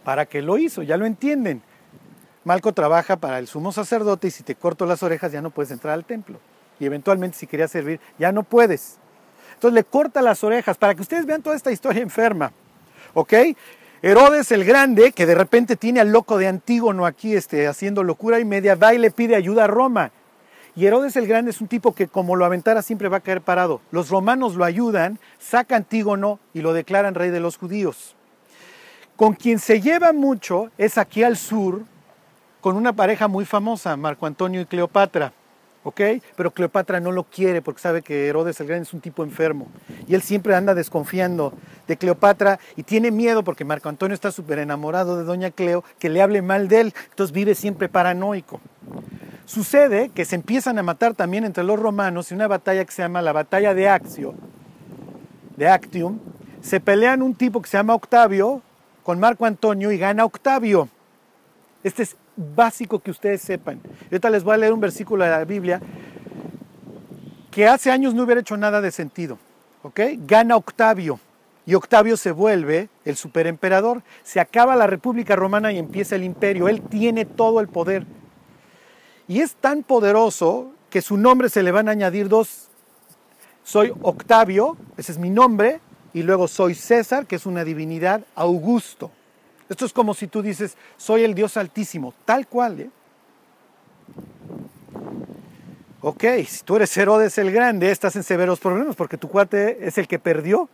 ¿Para 0.04 0.26
qué 0.26 0.42
lo 0.42 0.59
hizo? 0.59 0.83
Ya 0.83 0.97
lo 0.97 1.07
entienden. 1.07 1.62
Malco 2.45 2.73
trabaja 2.73 3.16
para 3.16 3.38
el 3.38 3.47
sumo 3.47 3.71
sacerdote 3.71 4.26
y 4.28 4.31
si 4.33 4.42
te 4.42 4.57
corto 4.57 4.85
las 4.85 5.02
orejas 5.02 5.31
ya 5.31 5.40
no 5.40 5.50
puedes 5.50 5.71
entrar 5.71 5.95
al 5.95 6.04
templo. 6.04 6.40
Y 6.81 6.87
eventualmente 6.87 7.38
si 7.38 7.47
querías 7.47 7.71
servir 7.71 8.00
ya 8.19 8.33
no 8.33 8.42
puedes. 8.42 8.99
Entonces 9.54 9.75
le 9.75 9.85
corta 9.85 10.21
las 10.23 10.42
orejas 10.42 10.76
para 10.76 10.95
que 10.95 11.02
ustedes 11.02 11.25
vean 11.25 11.42
toda 11.42 11.54
esta 11.54 11.71
historia 11.71 12.02
enferma. 12.02 12.52
¿Ok? 13.14 13.35
Herodes 14.02 14.50
el 14.50 14.64
Grande, 14.64 15.12
que 15.12 15.26
de 15.26 15.35
repente 15.35 15.76
tiene 15.76 16.00
al 16.00 16.11
loco 16.11 16.37
de 16.37 16.49
Antígono 16.49 17.07
aquí 17.07 17.35
este, 17.35 17.69
haciendo 17.69 18.02
locura 18.02 18.40
y 18.40 18.45
media, 18.45 18.75
va 18.75 18.95
y 18.95 18.99
le 18.99 19.11
pide 19.11 19.37
ayuda 19.37 19.64
a 19.64 19.69
Roma. 19.69 20.11
Y 20.75 20.87
Herodes 20.87 21.16
el 21.16 21.26
Grande 21.26 21.50
es 21.50 21.61
un 21.61 21.69
tipo 21.69 21.95
que 21.95 22.09
como 22.09 22.35
lo 22.35 22.45
aventara 22.45 22.83
siempre 22.83 23.09
va 23.09 23.19
a 23.19 23.21
caer 23.21 23.42
parado. 23.42 23.81
Los 23.90 24.09
romanos 24.09 24.57
lo 24.57 24.64
ayudan, 24.64 25.19
saca 25.38 25.76
Antígono 25.76 26.40
y 26.54 26.62
lo 26.62 26.73
declaran 26.73 27.14
rey 27.14 27.31
de 27.31 27.40
los 27.40 27.59
judíos. 27.59 28.16
Con 29.16 29.35
quien 29.35 29.59
se 29.59 29.81
lleva 29.81 30.12
mucho 30.12 30.71
es 30.78 30.99
aquí 30.99 31.23
al 31.23 31.37
sur, 31.37 31.83
con 32.61 32.76
una 32.76 32.95
pareja 32.95 33.28
muy 33.28 33.45
famosa, 33.45 33.97
Marco 33.97 34.26
Antonio 34.26 34.61
y 34.62 34.66
Cleopatra. 34.66 35.33
¿Ok? 35.85 36.01
Pero 36.37 36.51
Cleopatra 36.51 37.01
no 37.01 37.12
lo 37.12 37.25
quiere 37.25 37.62
porque 37.62 37.81
sabe 37.81 38.03
que 38.03 38.29
Herodes 38.29 38.61
el 38.61 38.67
Grande 38.67 38.85
es 38.85 38.95
un 38.95 39.01
tipo 39.01 39.25
enfermo. 39.25 39.69
Y 40.07 40.15
él 40.15 40.23
siempre 40.23 40.55
anda 40.55 40.75
desconfiando 40.75 41.53
de 41.87 41.97
Cleopatra 41.97 42.59
y 42.77 42.83
tiene 42.83 43.11
miedo 43.11 43.43
porque 43.45 43.65
Marco 43.65 43.89
Antonio 43.89 44.15
está 44.15 44.31
súper 44.31 44.59
enamorado 44.59 45.17
de 45.17 45.25
Doña 45.25 45.51
Cleo, 45.51 45.85
que 45.99 46.09
le 46.09 46.23
hable 46.23 46.43
mal 46.43 46.69
de 46.69 46.81
él. 46.81 46.95
Entonces 47.11 47.33
vive 47.35 47.55
siempre 47.55 47.89
paranoico. 47.89 48.61
Sucede 49.45 50.11
que 50.11 50.25
se 50.25 50.37
empiezan 50.37 50.79
a 50.79 50.83
matar 50.83 51.15
también 51.15 51.45
entre 51.45 51.65
los 51.65 51.79
romanos 51.79 52.31
en 52.31 52.37
una 52.37 52.49
batalla 52.49 52.85
que 52.85 52.93
se 52.93 53.03
llama 53.03 53.23
la 53.23 53.33
batalla 53.33 53.75
de 53.75 53.89
Accio, 53.89 54.35
de 55.57 55.69
Actium. 55.69 56.19
Se 56.61 56.81
pelean 56.81 57.23
un 57.23 57.35
tipo 57.35 57.61
que 57.61 57.69
se 57.69 57.77
llama 57.77 57.95
Octavio 57.95 58.62
con 59.03 59.19
Marco 59.19 59.45
Antonio 59.45 59.91
y 59.91 59.99
gana 59.99 60.25
Octavio. 60.25 60.89
Este 61.83 62.05
es 62.05 62.17
básico 62.37 62.99
que 62.99 63.11
ustedes 63.11 63.43
sepan. 63.43 63.81
Ahorita 64.05 64.31
les 64.31 64.45
voy 64.45 64.55
a 64.55 64.59
leer 64.59 64.73
un 64.73 64.81
versículo 64.81 65.25
de 65.25 65.31
la 65.31 65.45
Biblia 65.45 65.81
que 67.51 67.67
hace 67.67 67.91
años 67.91 68.15
no 68.15 68.23
hubiera 68.23 68.41
hecho 68.41 68.57
nada 68.57 68.81
de 68.81 68.91
sentido. 68.91 69.39
¿Ok? 69.83 70.01
Gana 70.27 70.57
Octavio 70.57 71.19
y 71.67 71.75
Octavio 71.75 72.17
se 72.17 72.33
vuelve 72.33 72.89
el 73.05 73.17
superemperador. 73.17 74.03
Se 74.25 74.41
acaba 74.41 74.77
la 74.77 74.87
República 74.87 75.37
Romana 75.37 75.73
y 75.73 75.79
empieza 75.79 76.17
el 76.17 76.25
imperio. 76.25 76.69
Él 76.69 76.83
tiene 76.83 77.25
todo 77.25 77.61
el 77.61 77.69
poder. 77.69 78.07
Y 79.29 79.41
es 79.41 79.55
tan 79.55 79.83
poderoso 79.83 80.73
que 80.91 81.03
su 81.03 81.17
nombre 81.17 81.49
se 81.49 81.62
le 81.62 81.71
van 81.71 81.89
a 81.89 81.93
añadir 81.93 82.29
dos. 82.29 82.69
Soy 83.65 83.93
Octavio, 84.03 84.77
ese 84.97 85.12
es 85.12 85.19
mi 85.19 85.31
nombre, 85.31 85.81
y 86.12 86.23
luego 86.23 86.49
soy 86.49 86.75
César, 86.75 87.27
que 87.27 87.37
es 87.37 87.47
una 87.47 87.65
divinidad, 87.65 88.23
Augusto. 88.35 89.11
Esto 89.73 89.87
es 89.87 89.93
como 89.95 90.12
si 90.12 90.26
tú 90.26 90.43
dices, 90.43 90.76
soy 90.99 91.25
el 91.25 91.35
Dios 91.35 91.57
altísimo, 91.57 92.12
tal 92.26 92.47
cual. 92.47 92.81
¿eh? 92.81 92.91
Ok, 96.02 96.25
si 96.47 96.62
tú 96.62 96.76
eres 96.76 96.95
Herodes 96.95 97.38
el 97.38 97.50
Grande, 97.50 97.91
estás 97.91 98.14
en 98.17 98.23
severos 98.23 98.61
problemas 98.61 98.97
porque 98.97 99.17
tu 99.17 99.29
cuate 99.29 99.79
es 99.87 99.97
el 99.97 100.07
que 100.07 100.19
perdió. 100.19 100.69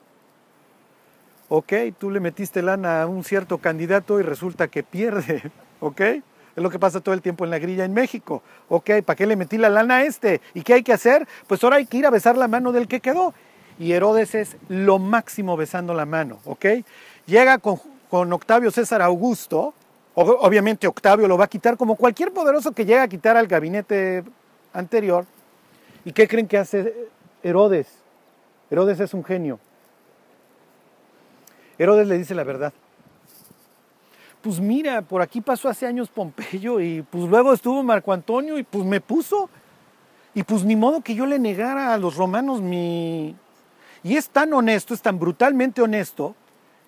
Ok, 1.48 1.72
tú 1.96 2.10
le 2.10 2.18
metiste 2.18 2.60
lana 2.60 3.02
a 3.02 3.06
un 3.06 3.22
cierto 3.22 3.58
candidato 3.58 4.18
y 4.18 4.24
resulta 4.24 4.68
que 4.68 4.82
pierde. 4.82 5.50
Ok, 5.80 6.00
es 6.00 6.22
lo 6.56 6.70
que 6.70 6.80
pasa 6.80 7.00
todo 7.00 7.14
el 7.14 7.22
tiempo 7.22 7.44
en 7.44 7.52
la 7.52 7.60
grilla 7.60 7.84
en 7.84 7.94
México. 7.94 8.42
Ok, 8.68 8.90
¿para 9.06 9.14
qué 9.14 9.28
le 9.28 9.36
metí 9.36 9.58
la 9.58 9.68
lana 9.68 9.98
a 9.98 10.02
este? 10.02 10.40
¿Y 10.54 10.62
qué 10.62 10.74
hay 10.74 10.82
que 10.82 10.92
hacer? 10.92 11.28
Pues 11.46 11.62
ahora 11.62 11.76
hay 11.76 11.86
que 11.86 11.98
ir 11.98 12.06
a 12.06 12.10
besar 12.10 12.36
la 12.36 12.48
mano 12.48 12.72
del 12.72 12.88
que 12.88 12.98
quedó. 12.98 13.32
Y 13.78 13.92
Herodes 13.92 14.34
es 14.34 14.56
lo 14.68 14.98
máximo 14.98 15.56
besando 15.56 15.94
la 15.94 16.04
mano. 16.04 16.40
Ok, 16.46 16.66
llega 17.26 17.58
con 17.58 17.78
con 18.10 18.32
Octavio 18.32 18.70
César 18.70 19.02
Augusto, 19.02 19.74
obviamente 20.14 20.86
Octavio 20.86 21.28
lo 21.28 21.38
va 21.38 21.44
a 21.44 21.48
quitar 21.48 21.76
como 21.76 21.96
cualquier 21.96 22.32
poderoso 22.32 22.72
que 22.72 22.84
llega 22.84 23.02
a 23.02 23.08
quitar 23.08 23.36
al 23.36 23.46
gabinete 23.46 24.24
anterior. 24.72 25.26
¿Y 26.04 26.12
qué 26.12 26.26
creen 26.26 26.48
que 26.48 26.58
hace 26.58 27.08
Herodes? 27.42 27.86
Herodes 28.70 29.00
es 29.00 29.14
un 29.14 29.24
genio. 29.24 29.58
Herodes 31.78 32.08
le 32.08 32.18
dice 32.18 32.34
la 32.34 32.44
verdad. 32.44 32.72
Pues 34.40 34.60
mira, 34.60 35.02
por 35.02 35.20
aquí 35.20 35.40
pasó 35.40 35.68
hace 35.68 35.86
años 35.86 36.08
Pompeyo 36.08 36.80
y 36.80 37.02
pues 37.02 37.24
luego 37.24 37.52
estuvo 37.52 37.82
Marco 37.82 38.12
Antonio 38.12 38.58
y 38.58 38.62
pues 38.62 38.84
me 38.84 39.00
puso. 39.00 39.50
Y 40.34 40.42
pues 40.44 40.64
ni 40.64 40.76
modo 40.76 41.00
que 41.00 41.14
yo 41.14 41.26
le 41.26 41.38
negara 41.38 41.92
a 41.92 41.98
los 41.98 42.16
romanos 42.16 42.60
mi... 42.60 43.36
Y 44.04 44.16
es 44.16 44.28
tan 44.28 44.52
honesto, 44.52 44.94
es 44.94 45.02
tan 45.02 45.18
brutalmente 45.18 45.82
honesto, 45.82 46.36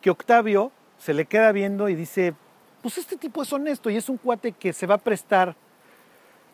que 0.01 0.11
Octavio 0.11 0.71
se 1.01 1.15
le 1.15 1.25
queda 1.25 1.51
viendo 1.53 1.89
y 1.89 1.95
dice, 1.95 2.35
pues 2.83 2.99
este 2.99 3.17
tipo 3.17 3.43
es 3.43 3.53
honesto 3.53 3.91
y 3.91 3.97
es 3.97 4.09
un 4.09 4.19
cuate 4.19 4.53
que 4.53 4.73
se 4.73 4.87
va 4.87 4.97
a 4.97 4.99
prestar 4.99 5.57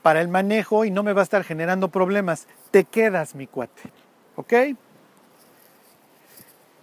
para 0.03 0.21
el 0.21 0.29
manejo 0.29 0.85
y 0.85 0.91
no 0.91 1.03
me 1.03 1.13
va 1.13 1.23
a 1.23 1.25
estar 1.25 1.43
generando 1.43 1.89
problemas. 1.89 2.47
Te 2.71 2.85
quedas, 2.85 3.35
mi 3.35 3.47
cuate. 3.47 3.91
¿Ok? 4.37 4.53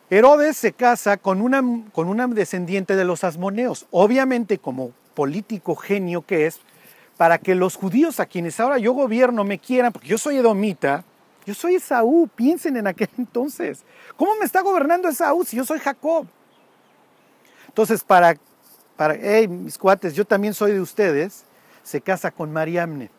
Herodes 0.10 0.58
se 0.58 0.74
casa 0.74 1.18
con 1.18 1.42
una, 1.42 1.64
con 1.94 2.10
una 2.10 2.28
descendiente 2.28 2.96
de 2.96 3.06
los 3.06 3.24
asmoneos, 3.24 3.88
obviamente 3.92 4.58
como 4.60 4.92
político 5.16 5.76
genio 5.76 6.22
que 6.22 6.46
es, 6.46 6.60
para 7.18 7.38
que 7.38 7.56
los 7.56 7.78
judíos 7.78 8.20
a 8.20 8.26
quienes 8.26 8.60
ahora 8.60 8.78
yo 8.78 8.94
gobierno 8.94 9.44
me 9.44 9.58
quieran, 9.58 9.94
porque 9.94 10.10
yo 10.10 10.18
soy 10.18 10.38
edomita, 10.38 11.04
yo 11.46 11.54
soy 11.54 11.76
Esaú, 11.76 12.28
piensen 12.36 12.78
en 12.78 12.88
aquel 12.88 13.10
entonces. 13.18 13.84
¿Cómo 14.18 14.36
me 14.36 14.46
está 14.46 14.62
gobernando 14.62 15.08
Esaú 15.08 15.46
si 15.46 15.58
yo 15.58 15.66
soy 15.66 15.80
Jacob? 15.80 16.28
Entonces, 17.74 18.04
para, 18.04 18.36
para 18.96 19.16
hey, 19.20 19.48
mis 19.48 19.80
cuates, 19.80 20.14
yo 20.14 20.26
también 20.26 20.54
soy 20.54 20.74
de 20.74 20.80
ustedes, 20.80 21.44
se 21.82 22.02
casa 22.02 22.30
con 22.30 22.54
Mariamne. 22.54 23.10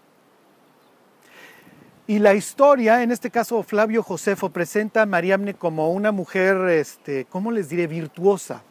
Y 2.06 2.20
la 2.20 2.34
historia, 2.34 3.02
en 3.02 3.10
este 3.10 3.30
caso 3.30 3.64
Flavio 3.64 4.04
Josefo, 4.04 4.50
presenta 4.50 5.02
a 5.02 5.06
Mariamne 5.06 5.54
como 5.54 5.90
una 5.90 6.12
mujer, 6.12 6.56
este, 6.68 7.24
¿cómo 7.24 7.50
les 7.50 7.68
diré?, 7.68 7.88
virtuosa, 7.88 8.62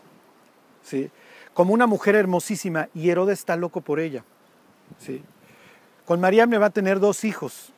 ¿sí? 0.83 1.11
como 1.53 1.73
una 1.73 1.85
mujer 1.85 2.15
hermosísima, 2.15 2.87
y 2.93 3.09
Herodes 3.09 3.39
está 3.39 3.57
loco 3.57 3.81
por 3.81 3.99
ella. 3.99 4.23
¿sí? 4.99 5.21
Con 6.05 6.21
Mariamne 6.21 6.59
va 6.59 6.67
a 6.67 6.69
tener 6.69 7.01
dos 7.01 7.25
hijos, 7.25 7.73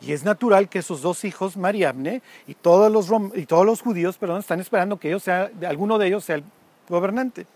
y 0.00 0.12
es 0.12 0.22
natural 0.22 0.68
que 0.68 0.78
esos 0.78 1.02
dos 1.02 1.24
hijos, 1.24 1.56
Mariamne 1.56 2.22
y 2.46 2.54
todos 2.54 2.92
los, 2.92 3.10
y 3.34 3.46
todos 3.46 3.66
los 3.66 3.82
judíos, 3.82 4.18
perdón, 4.18 4.38
están 4.38 4.60
esperando 4.60 4.98
que 4.98 5.08
ellos 5.08 5.24
sea, 5.24 5.50
alguno 5.66 5.98
de 5.98 6.06
ellos 6.06 6.24
sea 6.24 6.36
el 6.36 6.44
gobernante. 6.88 7.46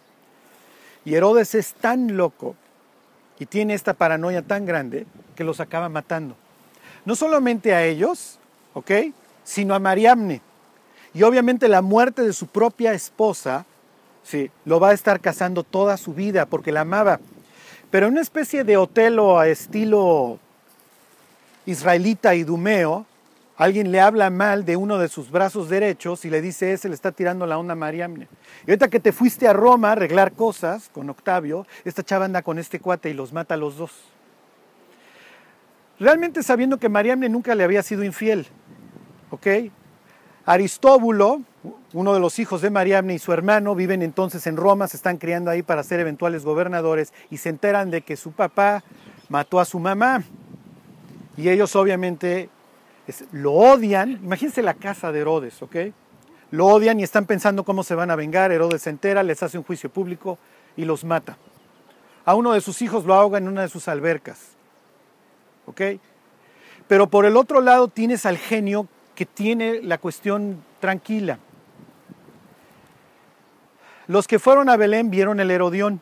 Y 1.05 1.15
Herodes 1.15 1.55
es 1.55 1.73
tan 1.75 2.17
loco 2.17 2.57
y 3.39 3.47
tiene 3.47 3.75
esta 3.75 3.95
paranoia 3.95 4.43
tan 4.43 4.67
grande 4.67 5.07
que 5.35 5.45
los 5.45 5.61
acaba 5.61 5.89
matando. 5.89 6.37
No 7.05 7.17
solamente 7.17 7.75
a 7.75 7.85
ellos, 7.85 8.39
¿ok? 8.75 8.91
Sino 9.45 9.75
a 9.75 9.79
Mariamne. 9.79 10.43
Y 11.15 11.23
obviamente 11.23 11.69
la 11.69 11.83
muerte 11.83 12.23
de 12.23 12.33
su 12.33 12.47
propia 12.47 12.93
esposa, 12.93 13.65
sí, 14.23 14.51
lo 14.65 14.79
va 14.79 14.91
a 14.91 14.95
estar 14.95 15.21
casando 15.21 15.65
toda 15.65 15.97
su 15.97 16.13
vida 16.13 16.47
porque 16.47 16.73
la 16.73 16.83
amaba. 16.83 17.19
Pero 17.91 18.07
en 18.07 18.13
una 18.13 18.21
especie 18.21 18.63
de 18.63 18.77
Otelo 18.77 19.39
a 19.39 19.49
estilo 19.49 20.39
israelita 21.67 22.35
y 22.35 22.45
dumeo, 22.45 23.07
alguien 23.61 23.93
le 23.93 24.01
habla 24.01 24.31
mal 24.31 24.65
de 24.65 24.75
uno 24.75 24.97
de 24.97 25.09
sus 25.09 25.31
brazos 25.31 25.69
derechos 25.69 26.25
y 26.25 26.31
le 26.31 26.41
dice, 26.41 26.73
ese 26.73 26.89
le 26.89 26.95
está 26.95 27.13
tirando 27.13 27.45
la 27.45 27.59
onda 27.59 27.75
a 27.75 27.77
Mariamne. 27.77 28.27
Y 28.67 28.71
ahorita 28.71 28.89
que 28.89 29.01
te 29.01 29.13
fuiste 29.13 29.47
a 29.47 29.53
Roma 29.53 29.91
a 29.91 29.93
arreglar 29.93 30.33
cosas 30.33 30.89
con 30.89 31.11
Octavio, 31.11 31.67
esta 31.85 32.03
chava 32.03 32.25
anda 32.25 32.41
con 32.41 32.59
este 32.59 32.81
cuate 32.81 33.11
y 33.11 33.13
los 33.13 33.35
mata 33.35 33.55
a 33.55 33.57
los 33.59 33.77
dos. 33.77 33.91
Realmente 35.99 36.43
sabiendo 36.43 36.79
que 36.79 36.89
Mariamne 36.89 37.29
nunca 37.29 37.55
le 37.55 37.63
había 37.63 37.83
sido 37.83 38.03
infiel. 38.03 38.47
¿Ok? 39.29 39.47
Aristóbulo, 40.47 41.43
uno 41.93 42.15
de 42.15 42.21
los 42.21 42.39
hijos 42.39 42.63
de 42.63 42.71
Mariamne 42.71 43.13
y 43.13 43.19
su 43.19 43.31
hermano, 43.35 43.75
viven 43.75 44.01
entonces 44.01 44.47
en 44.47 44.57
Roma, 44.57 44.89
se 44.89 44.97
están 44.97 45.19
criando 45.19 45.51
ahí 45.51 45.63
para 45.63 45.83
ser 45.83 46.01
eventuales 46.01 46.47
gobernadores 46.47 47.13
y 47.29 47.37
se 47.37 47.51
enteran 47.51 47.91
de 47.91 48.01
que 48.01 48.17
su 48.17 48.33
papá 48.33 48.83
mató 49.29 49.61
a 49.61 49.67
su 49.67 49.79
mamá. 49.79 50.23
Y 51.37 51.51
ellos 51.51 51.77
obviamente 51.77 52.49
lo 53.33 53.53
odian, 53.53 54.13
imagínense 54.23 54.63
la 54.63 54.75
casa 54.75 55.13
de 55.13 55.21
Herodes, 55.21 55.63
¿ok? 55.63 55.77
Lo 56.51 56.67
odian 56.67 56.99
y 56.99 57.03
están 57.03 57.27
pensando 57.27 57.65
cómo 57.65 57.83
se 57.83 57.95
van 57.95 58.11
a 58.11 58.17
vengar. 58.17 58.51
Herodes 58.51 58.83
se 58.83 58.91
entera, 58.91 59.23
les 59.23 59.43
hace 59.43 59.59
un 59.59 59.65
juicio 59.65 59.91
público 59.91 60.39
y 60.77 60.85
los 60.85 61.05
mata. 61.05 61.37
A 62.25 62.35
uno 62.35 62.53
de 62.53 62.61
sus 62.61 62.83
hijos 62.83 63.05
lo 63.05 63.15
ahoga 63.15 63.39
en 63.39 63.49
una 63.49 63.63
de 63.63 63.69
sus 63.69 63.89
albercas, 63.89 64.51
¿ok? 65.67 65.81
Pero 66.89 67.09
por 67.09 67.25
el 67.25 67.37
otro 67.37 67.61
lado 67.61 67.89
tienes 67.89 68.27
al 68.27 68.37
genio 68.37 68.89
que 69.15 69.27
tiene 69.27 69.81
la 69.83 69.99
cuestión 69.99 70.63
tranquila. 70.81 71.39
Los 74.07 74.27
que 74.27 74.39
fueron 74.41 74.69
a 74.69 74.77
Belén 74.77 75.11
vieron 75.11 75.39
el 75.39 75.51
Herodión, 75.51 76.01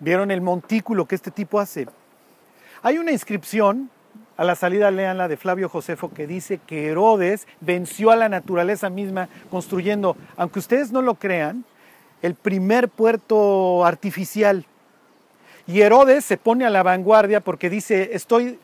vieron 0.00 0.30
el 0.30 0.42
montículo 0.42 1.06
que 1.06 1.14
este 1.14 1.30
tipo 1.30 1.60
hace. 1.60 1.86
Hay 2.82 2.98
una 2.98 3.10
inscripción 3.10 3.90
a 4.36 4.44
la 4.44 4.54
salida 4.54 4.90
lean 4.90 5.28
de 5.28 5.36
Flavio 5.36 5.68
Josefo 5.68 6.12
que 6.12 6.26
dice 6.26 6.60
que 6.66 6.88
Herodes 6.88 7.46
venció 7.60 8.10
a 8.10 8.16
la 8.16 8.28
naturaleza 8.28 8.90
misma 8.90 9.28
construyendo, 9.50 10.16
aunque 10.36 10.58
ustedes 10.58 10.92
no 10.92 11.00
lo 11.00 11.14
crean, 11.14 11.64
el 12.22 12.34
primer 12.34 12.88
puerto 12.88 13.84
artificial. 13.84 14.66
Y 15.66 15.80
Herodes 15.80 16.24
se 16.24 16.36
pone 16.36 16.64
a 16.64 16.70
la 16.70 16.82
vanguardia 16.82 17.40
porque 17.40 17.70
dice, 17.70 18.10
estoy, 18.12 18.58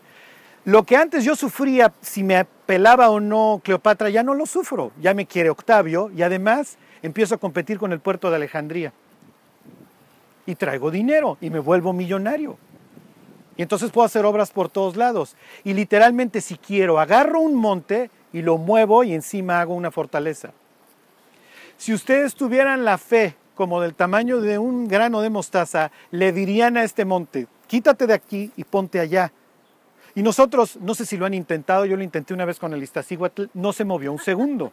lo 0.65 0.85
que 0.85 0.97
antes 0.97 1.25
yo 1.25 1.35
sufría, 1.35 1.93
si 2.01 2.23
me 2.23 2.37
apelaba 2.37 3.11
o 3.11 3.19
no 3.19 3.61
Cleopatra, 3.65 4.11
ya 4.11 4.23
no 4.23 4.35
lo 4.35 4.47
sufro, 4.47 4.93
ya 5.01 5.15
me 5.15 5.27
quiere 5.27 5.51
Octavio 5.51 6.11
y 6.15 6.23
además 6.23 6.77
empiezo 7.03 7.35
a 7.35 7.39
competir 7.39 7.79
con 7.79 7.93
el 7.93 8.01
puerto 8.01 8.31
de 8.31 8.37
Alejandría. 8.37 8.93
Y 10.45 10.55
traigo 10.55 10.91
dinero 10.91 11.39
y 11.41 11.51
me 11.51 11.61
vuelvo 11.61 11.93
millonario. 11.93 12.59
Y 13.57 13.63
entonces 13.63 13.91
puedo 13.91 14.07
hacer 14.07 14.25
obras 14.25 14.51
por 14.51 14.69
todos 14.69 14.97
lados. 14.97 15.37
Y 15.65 15.75
literalmente 15.75 16.41
si 16.41 16.57
quiero, 16.57 16.99
agarro 16.99 17.41
un 17.41 17.55
monte 17.55 18.11
y 18.33 18.43
lo 18.43 18.59
muevo 18.59 19.05
y 19.05 19.13
encima 19.13 19.61
hago 19.61 19.75
una 19.75 19.91
fortaleza. 19.91 20.53
Si 21.77 21.93
ustedes 21.93 22.35
tuvieran 22.35 22.85
la 22.85 22.97
fe 22.99 23.37
como 23.55 23.81
del 23.81 23.95
tamaño 23.95 24.41
de 24.41 24.59
un 24.59 24.89
grano 24.89 25.21
de 25.21 25.31
mostaza, 25.31 25.91
le 26.11 26.33
dirían 26.33 26.77
a 26.77 26.85
este 26.85 27.05
monte, 27.05 27.47
quítate 27.67 28.07
de 28.07 28.15
aquí 28.15 28.51
y 28.57 28.65
ponte 28.65 29.01
allá. 29.01 29.33
Y 30.15 30.23
nosotros, 30.23 30.79
no 30.81 30.95
sé 30.95 31.07
si 31.07 31.17
lo 31.17 31.27
han 31.27 31.35
intentado, 31.35 31.85
yo 31.85 31.97
lo 31.97 32.03
intenté 32.03 32.35
una 32.35 32.45
vez 32.45 32.59
con 32.59 32.73
el 32.73 32.83
Iztaccíhuatl, 32.83 33.45
no 33.55 33.73
se 33.73 33.85
movió 33.85 34.13
un 34.13 34.19
segundo. 34.19 34.73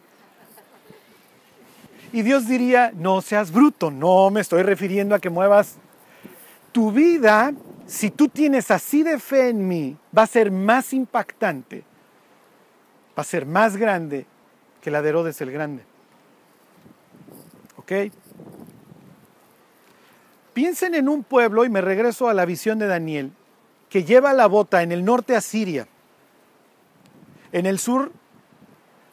Y 2.12 2.22
Dios 2.22 2.46
diría, 2.48 2.92
no 2.94 3.20
seas 3.20 3.52
bruto, 3.52 3.90
no 3.90 4.30
me 4.30 4.40
estoy 4.40 4.62
refiriendo 4.62 5.14
a 5.14 5.18
que 5.18 5.30
muevas 5.30 5.76
tu 6.72 6.90
vida, 6.92 7.52
si 7.90 8.12
tú 8.12 8.28
tienes 8.28 8.70
así 8.70 9.02
de 9.02 9.18
fe 9.18 9.48
en 9.48 9.66
mí, 9.66 9.96
va 10.16 10.22
a 10.22 10.26
ser 10.28 10.52
más 10.52 10.92
impactante, 10.92 11.82
va 13.18 13.22
a 13.22 13.24
ser 13.24 13.46
más 13.46 13.76
grande 13.76 14.26
que 14.80 14.92
la 14.92 15.02
de 15.02 15.08
Herodes 15.08 15.40
el 15.40 15.50
Grande. 15.50 15.82
¿Ok? 17.76 17.92
Piensen 20.54 20.94
en 20.94 21.08
un 21.08 21.24
pueblo, 21.24 21.64
y 21.64 21.68
me 21.68 21.80
regreso 21.80 22.28
a 22.28 22.34
la 22.34 22.44
visión 22.44 22.78
de 22.78 22.86
Daniel, 22.86 23.32
que 23.88 24.04
lleva 24.04 24.34
la 24.34 24.46
bota 24.46 24.84
en 24.84 24.92
el 24.92 25.04
norte 25.04 25.34
a 25.34 25.40
Siria, 25.40 25.88
en 27.50 27.66
el 27.66 27.80
sur 27.80 28.12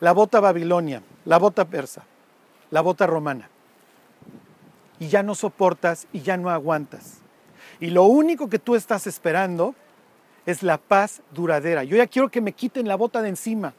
la 0.02 0.12
bota 0.12 0.40
babilonia, 0.40 1.02
la 1.26 1.40
bota 1.40 1.66
persa, 1.66 2.04
la 2.70 2.82
bota 2.82 3.08
romana. 3.08 3.50
Y 5.00 5.08
ya 5.08 5.24
no 5.24 5.34
soportas 5.34 6.06
y 6.14 6.22
ya 6.22 6.38
no 6.38 6.52
aguantas. 6.52 7.22
Y 7.80 7.90
lo 7.90 8.04
único 8.04 8.50
que 8.50 8.60
tú 8.60 8.76
estás 8.76 9.08
esperando 9.08 9.76
es 10.46 10.64
la 10.64 10.78
paz 10.78 11.22
duradera. 11.32 11.84
Yo 11.84 11.98
ya 11.98 12.08
quiero 12.08 12.30
que 12.30 12.42
me 12.42 12.54
quiten 12.54 12.88
la 12.88 12.96
bota 12.96 13.22
de 13.22 13.30
encima. 13.30 13.74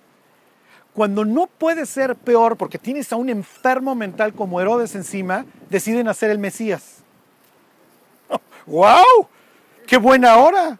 Cuando 0.95 1.25
no 1.25 1.47
puede 1.47 1.87
ser 1.87 2.17
peor 2.17 2.57
porque 2.57 2.79
tienes 2.79 3.13
a 3.13 3.17
un 3.17 3.29
enfermo 3.29 3.95
mental 3.95 4.35
como 4.35 4.61
Herodes 4.61 4.95
encima, 4.95 5.47
deciden 5.71 6.09
hacer 6.09 6.31
el 6.31 6.39
Mesías. 6.39 6.99
¡Wow! 8.67 9.29
¡Qué 9.87 9.97
buena 9.97 10.37
hora! 10.37 10.79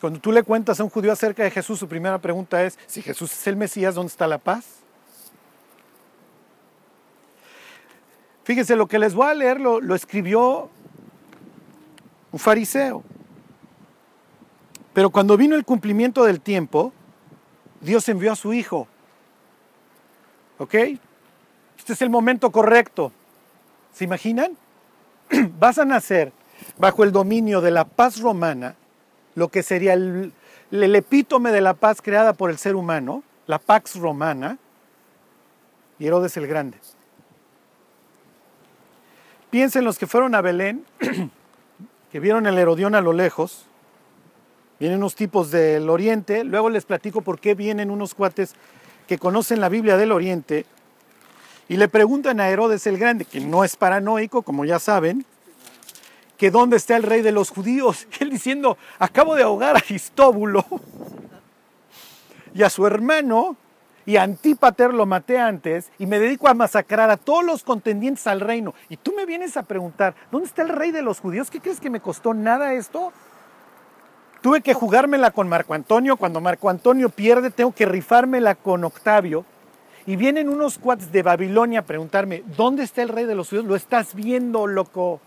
Cuando 0.00 0.20
tú 0.20 0.30
le 0.30 0.44
cuentas 0.44 0.78
a 0.78 0.84
un 0.84 0.90
judío 0.90 1.10
acerca 1.10 1.42
de 1.42 1.50
Jesús, 1.50 1.78
su 1.78 1.88
primera 1.88 2.18
pregunta 2.18 2.62
es, 2.62 2.78
si 2.86 3.02
Jesús 3.02 3.32
es 3.32 3.46
el 3.48 3.56
Mesías, 3.56 3.96
¿dónde 3.96 4.10
está 4.10 4.28
la 4.28 4.38
paz? 4.38 4.64
Fíjense, 8.48 8.76
lo 8.76 8.86
que 8.86 8.98
les 8.98 9.12
voy 9.12 9.26
a 9.26 9.34
leer 9.34 9.60
lo, 9.60 9.78
lo 9.78 9.94
escribió 9.94 10.70
un 12.32 12.38
fariseo. 12.38 13.04
Pero 14.94 15.10
cuando 15.10 15.36
vino 15.36 15.54
el 15.54 15.66
cumplimiento 15.66 16.24
del 16.24 16.40
tiempo, 16.40 16.94
Dios 17.82 18.08
envió 18.08 18.32
a 18.32 18.36
su 18.36 18.54
Hijo. 18.54 18.88
¿Ok? 20.56 20.74
Este 21.76 21.92
es 21.92 22.00
el 22.00 22.08
momento 22.08 22.50
correcto. 22.50 23.12
¿Se 23.92 24.04
imaginan? 24.04 24.56
Vas 25.58 25.78
a 25.78 25.84
nacer 25.84 26.32
bajo 26.78 27.04
el 27.04 27.12
dominio 27.12 27.60
de 27.60 27.70
la 27.70 27.84
paz 27.84 28.18
romana, 28.18 28.76
lo 29.34 29.48
que 29.48 29.62
sería 29.62 29.92
el, 29.92 30.32
el 30.70 30.96
epítome 30.96 31.52
de 31.52 31.60
la 31.60 31.74
paz 31.74 32.00
creada 32.00 32.32
por 32.32 32.48
el 32.48 32.56
ser 32.56 32.76
humano, 32.76 33.24
la 33.46 33.58
Pax 33.58 33.96
Romana, 33.96 34.56
y 35.98 36.06
Herodes 36.06 36.34
el 36.38 36.46
Grande. 36.46 36.78
Piensen 39.50 39.84
los 39.84 39.98
que 39.98 40.06
fueron 40.06 40.34
a 40.34 40.40
Belén, 40.42 40.84
que 42.12 42.20
vieron 42.20 42.46
el 42.46 42.58
Herodión 42.58 42.94
a 42.94 43.00
lo 43.00 43.12
lejos, 43.12 43.66
vienen 44.78 44.98
unos 44.98 45.14
tipos 45.14 45.50
del 45.50 45.88
Oriente, 45.88 46.44
luego 46.44 46.70
les 46.70 46.84
platico 46.84 47.22
por 47.22 47.40
qué 47.40 47.54
vienen 47.54 47.90
unos 47.90 48.14
cuates 48.14 48.54
que 49.06 49.18
conocen 49.18 49.60
la 49.60 49.68
Biblia 49.68 49.96
del 49.96 50.12
Oriente 50.12 50.66
y 51.68 51.76
le 51.76 51.88
preguntan 51.88 52.40
a 52.40 52.48
Herodes 52.48 52.86
el 52.86 52.98
Grande, 52.98 53.24
que 53.26 53.40
no 53.40 53.62
es 53.62 53.76
paranoico, 53.76 54.42
como 54.42 54.64
ya 54.64 54.78
saben, 54.78 55.24
que 56.38 56.50
dónde 56.50 56.76
está 56.76 56.96
el 56.96 57.02
rey 57.02 57.20
de 57.20 57.32
los 57.32 57.50
judíos. 57.50 58.06
Y 58.18 58.22
él 58.24 58.30
diciendo, 58.30 58.78
acabo 58.98 59.34
de 59.34 59.42
ahogar 59.42 59.76
a 59.76 59.82
Históbulo 59.86 60.64
y 62.54 62.62
a 62.62 62.70
su 62.70 62.86
hermano, 62.86 63.56
y 64.08 64.16
a 64.16 64.22
Antípater 64.22 64.94
lo 64.94 65.04
maté 65.04 65.38
antes, 65.38 65.92
y 65.98 66.06
me 66.06 66.18
dedico 66.18 66.48
a 66.48 66.54
masacrar 66.54 67.10
a 67.10 67.18
todos 67.18 67.44
los 67.44 67.62
contendientes 67.62 68.26
al 68.26 68.40
reino. 68.40 68.72
Y 68.88 68.96
tú 68.96 69.12
me 69.14 69.26
vienes 69.26 69.58
a 69.58 69.64
preguntar, 69.64 70.14
¿dónde 70.32 70.46
está 70.46 70.62
el 70.62 70.70
rey 70.70 70.92
de 70.92 71.02
los 71.02 71.20
judíos? 71.20 71.50
¿Qué 71.50 71.60
crees 71.60 71.78
que 71.78 71.90
me 71.90 72.00
costó 72.00 72.32
nada 72.32 72.72
esto? 72.72 73.12
Tuve 74.40 74.62
que 74.62 74.72
jugármela 74.72 75.30
con 75.30 75.46
Marco 75.46 75.74
Antonio. 75.74 76.16
Cuando 76.16 76.40
Marco 76.40 76.70
Antonio 76.70 77.10
pierde, 77.10 77.50
tengo 77.50 77.72
que 77.72 77.84
rifármela 77.84 78.54
con 78.54 78.82
Octavio. 78.82 79.44
Y 80.06 80.16
vienen 80.16 80.48
unos 80.48 80.78
cuates 80.78 81.12
de 81.12 81.22
Babilonia 81.22 81.80
a 81.80 81.82
preguntarme, 81.82 82.44
¿dónde 82.56 82.84
está 82.84 83.02
el 83.02 83.10
rey 83.10 83.26
de 83.26 83.34
los 83.34 83.50
judíos? 83.50 83.66
Lo 83.66 83.76
estás 83.76 84.14
viendo, 84.14 84.66
loco. 84.66 85.20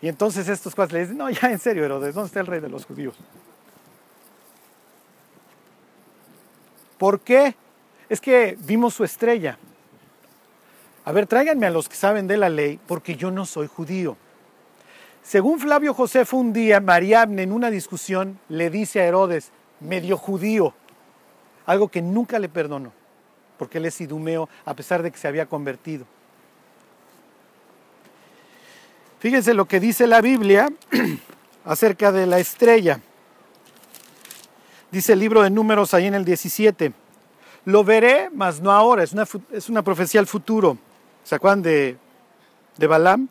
Y 0.00 0.08
entonces 0.08 0.48
estos 0.48 0.74
cuates 0.74 0.94
le 0.94 1.00
dicen, 1.00 1.18
no, 1.18 1.28
ya 1.28 1.50
en 1.50 1.58
serio, 1.58 1.84
Herodes, 1.84 2.14
¿dónde 2.14 2.28
está 2.28 2.40
el 2.40 2.46
rey 2.46 2.60
de 2.60 2.70
los 2.70 2.86
judíos? 2.86 3.18
¿Por 6.98 7.20
qué? 7.20 7.54
Es 8.08 8.20
que 8.20 8.56
vimos 8.60 8.94
su 8.94 9.04
estrella. 9.04 9.58
A 11.04 11.12
ver, 11.12 11.26
tráiganme 11.26 11.66
a 11.66 11.70
los 11.70 11.88
que 11.88 11.96
saben 11.96 12.26
de 12.26 12.36
la 12.36 12.48
ley, 12.48 12.78
porque 12.86 13.16
yo 13.16 13.30
no 13.30 13.46
soy 13.46 13.66
judío. 13.66 14.16
Según 15.22 15.60
Flavio 15.60 15.94
Josefo, 15.94 16.36
un 16.36 16.52
día 16.52 16.80
Mariamne 16.80 17.42
en 17.42 17.52
una 17.52 17.70
discusión 17.70 18.38
le 18.48 18.70
dice 18.70 19.00
a 19.00 19.04
Herodes, 19.04 19.52
medio 19.80 20.16
judío, 20.16 20.74
algo 21.66 21.88
que 21.88 22.02
nunca 22.02 22.38
le 22.38 22.48
perdonó, 22.48 22.92
porque 23.58 23.78
él 23.78 23.86
es 23.86 24.00
idumeo 24.00 24.48
a 24.64 24.74
pesar 24.74 25.02
de 25.02 25.10
que 25.10 25.18
se 25.18 25.28
había 25.28 25.46
convertido. 25.46 26.06
Fíjense 29.18 29.52
lo 29.52 29.66
que 29.66 29.80
dice 29.80 30.06
la 30.06 30.20
Biblia 30.20 30.72
acerca 31.64 32.12
de 32.12 32.26
la 32.26 32.38
estrella. 32.38 33.00
Dice 34.90 35.12
el 35.12 35.18
libro 35.18 35.42
de 35.42 35.50
números 35.50 35.92
ahí 35.94 36.06
en 36.06 36.14
el 36.14 36.24
17. 36.24 36.92
Lo 37.64 37.84
veré, 37.84 38.30
mas 38.32 38.60
no 38.60 38.72
ahora. 38.72 39.02
Es 39.02 39.12
una, 39.12 39.24
es 39.52 39.68
una 39.68 39.82
profecía 39.82 40.20
al 40.20 40.26
futuro. 40.26 40.78
¿Se 41.24 41.34
acuerdan 41.34 41.62
de, 41.62 41.98
de 42.76 42.86
Balaam? 42.86 43.28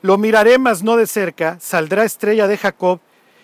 Lo 0.00 0.16
miraré, 0.18 0.58
mas 0.58 0.82
no 0.82 0.96
de 0.96 1.06
cerca. 1.06 1.58
Saldrá 1.60 2.04
estrella 2.04 2.46
de 2.46 2.56
Jacob 2.56 3.00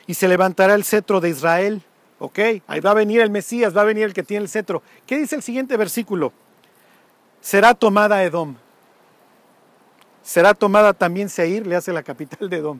y 0.06 0.14
se 0.14 0.28
levantará 0.28 0.74
el 0.74 0.84
cetro 0.84 1.20
de 1.20 1.30
Israel. 1.30 1.82
¿Ok? 2.18 2.38
Ahí 2.66 2.80
va 2.80 2.90
a 2.90 2.94
venir 2.94 3.20
el 3.20 3.30
Mesías, 3.30 3.76
va 3.76 3.82
a 3.82 3.84
venir 3.84 4.04
el 4.04 4.12
que 4.12 4.22
tiene 4.22 4.42
el 4.42 4.48
cetro. 4.48 4.82
¿Qué 5.06 5.16
dice 5.16 5.36
el 5.36 5.42
siguiente 5.42 5.76
versículo? 5.76 6.32
Será 7.40 7.74
tomada 7.74 8.22
Edom. 8.22 8.56
Será 10.22 10.52
tomada 10.52 10.92
también 10.92 11.28
Seir, 11.28 11.66
le 11.66 11.76
hace 11.76 11.92
la 11.92 12.02
capital 12.02 12.50
de 12.50 12.58
Edom. 12.58 12.78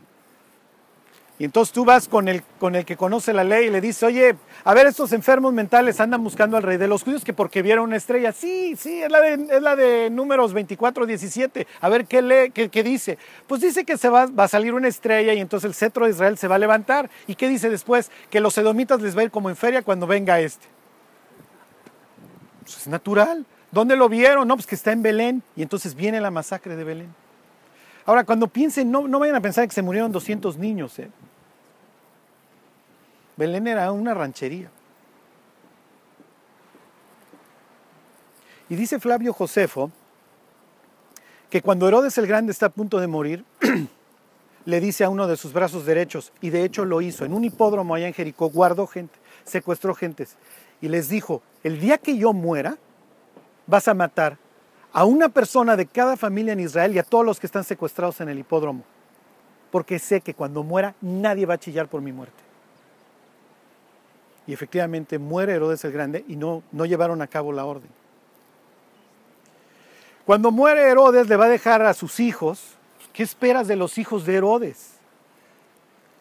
Y 1.41 1.45
entonces 1.45 1.73
tú 1.73 1.87
vas 1.87 2.07
con 2.07 2.29
el, 2.29 2.43
con 2.59 2.77
el 2.77 2.85
que 2.85 2.99
conoce 2.99 3.33
la 3.33 3.45
ley 3.45 3.69
y 3.69 3.71
le 3.71 3.81
dices, 3.81 4.03
oye, 4.03 4.37
a 4.63 4.75
ver, 4.75 4.87
estos 4.87 5.11
enfermos 5.13 5.55
mentales 5.55 5.99
andan 5.99 6.23
buscando 6.23 6.59
al 6.59 6.63
rey 6.63 6.77
de 6.77 6.87
los 6.87 7.03
judíos 7.03 7.25
que 7.25 7.33
porque 7.33 7.63
vieron 7.63 7.85
una 7.85 7.97
estrella. 7.97 8.31
Sí, 8.33 8.77
sí, 8.77 9.03
es 9.03 9.11
la 9.11 9.23
de, 9.23 9.47
es 9.57 9.63
la 9.63 9.75
de 9.75 10.11
números 10.11 10.53
24, 10.53 11.07
17. 11.07 11.67
A 11.81 11.89
ver, 11.89 12.05
¿qué, 12.05 12.21
lee, 12.21 12.51
qué, 12.51 12.83
dice? 12.83 13.17
Pues 13.47 13.63
dice 13.63 13.87
que 13.87 13.97
se 13.97 14.11
va, 14.11 14.27
va, 14.27 14.45
a 14.45 14.49
salir 14.49 14.75
una 14.75 14.89
estrella 14.89 15.33
y 15.33 15.41
entonces 15.41 15.67
el 15.67 15.75
cetro 15.75 16.05
de 16.05 16.11
Israel 16.11 16.37
se 16.37 16.47
va 16.47 16.57
a 16.57 16.59
levantar. 16.59 17.09
¿Y 17.27 17.37
qué 17.37 17.49
dice 17.49 17.71
después? 17.71 18.11
Que 18.29 18.41
los 18.41 18.59
edomitas 18.59 19.01
les 19.01 19.17
va 19.17 19.23
a 19.23 19.25
ir 19.25 19.31
como 19.31 19.49
en 19.49 19.57
feria 19.57 19.81
cuando 19.81 20.07
venga 20.07 20.39
este. 20.41 20.67
Pues 22.65 22.77
es 22.77 22.87
natural. 22.87 23.47
¿Dónde 23.73 23.97
lo 23.97 24.11
vieron? 24.11 24.47
No, 24.47 24.57
pues 24.57 24.67
que 24.67 24.75
está 24.75 24.93
en 24.93 25.03
Belén. 25.03 25.43
Y 25.57 25.63
entonces 25.63 25.95
viene 25.95 26.21
la 26.21 26.31
masacre 26.31 26.77
de 26.77 26.85
Belén. 26.85 27.15
Ahora, 28.05 28.25
cuando 28.25 28.47
piensen, 28.47 28.91
no, 28.91 29.09
no 29.09 29.19
vayan 29.19 29.37
a 29.37 29.41
pensar 29.41 29.67
que 29.67 29.75
se 29.75 29.81
murieron 29.81 30.13
200 30.13 30.59
niños. 30.59 30.99
¿eh? 30.99 31.09
Belén 33.41 33.67
era 33.69 33.91
una 33.91 34.13
ranchería. 34.13 34.71
Y 38.69 38.77
dice 38.77 39.01
Flavio 39.01 39.33
Josefo 39.33 39.91
que 41.49 41.63
cuando 41.63 41.89
Herodes 41.89 42.19
el 42.19 42.27
Grande 42.27 42.53
está 42.53 42.67
a 42.67 42.69
punto 42.69 43.01
de 43.01 43.07
morir, 43.07 43.47
le 44.67 44.81
dice 44.81 45.05
a 45.05 45.09
uno 45.09 45.27
de 45.27 45.39
sus 45.39 45.55
brazos 45.55 45.87
derechos, 45.87 46.35
y 46.43 46.51
de 46.51 46.65
hecho 46.65 46.85
lo 46.85 47.01
hizo, 47.01 47.25
en 47.25 47.33
un 47.33 47.43
hipódromo 47.43 47.95
allá 47.95 48.09
en 48.09 48.13
Jericó, 48.13 48.51
guardó 48.51 48.87
gente, 48.87 49.19
secuestró 49.45 49.95
gentes, 49.95 50.37
y 50.83 50.89
les 50.89 51.09
dijo, 51.09 51.43
el 51.65 51.81
día 51.81 51.97
que 51.97 52.19
yo 52.19 52.35
muera, 52.35 52.77
vas 53.67 53.89
a 53.89 53.95
matar 53.95 54.37
a 54.93 55.07
una 55.07 55.31
persona 55.31 55.77
de 55.77 55.87
cada 55.87 56.19
familia 56.19 56.53
en 56.53 56.61
Israel 56.61 56.95
y 56.95 56.99
a 56.99 57.05
todos 57.05 57.25
los 57.25 57.41
que 57.41 57.47
están 57.47 57.65
secuestrados 57.65 58.21
en 58.21 58.29
el 58.29 58.39
hipódromo, 58.39 58.85
porque 59.71 59.99
sé 59.99 60.21
que 60.21 60.35
cuando 60.35 60.63
muera 60.63 60.95
nadie 61.01 61.47
va 61.47 61.55
a 61.55 61.59
chillar 61.59 61.89
por 61.89 62.03
mi 62.03 62.13
muerte 62.13 62.50
y 64.47 64.53
efectivamente 64.53 65.19
muere 65.19 65.55
Herodes 65.55 65.85
el 65.85 65.93
Grande 65.93 66.25
y 66.27 66.37
no, 66.37 66.63
no 66.73 66.85
llevaron 66.85 67.23
a 67.23 67.27
cabo 67.27 67.53
la 67.53 67.65
orden. 67.65 67.89
Cuando 70.27 70.51
muere 70.51 70.83
Herodes 70.83 71.29
le 71.29 71.37
va 71.37 71.47
a 71.47 71.49
dejar 71.49 71.83
a 71.83 71.95
sus 71.95 72.21
hijos, 72.21 72.77
¿qué 73.13 73.23
esperas 73.23 73.69
de 73.69 73.77
los 73.77 73.99
hijos 73.99 74.25
de 74.27 74.37
Herodes? 74.37 74.93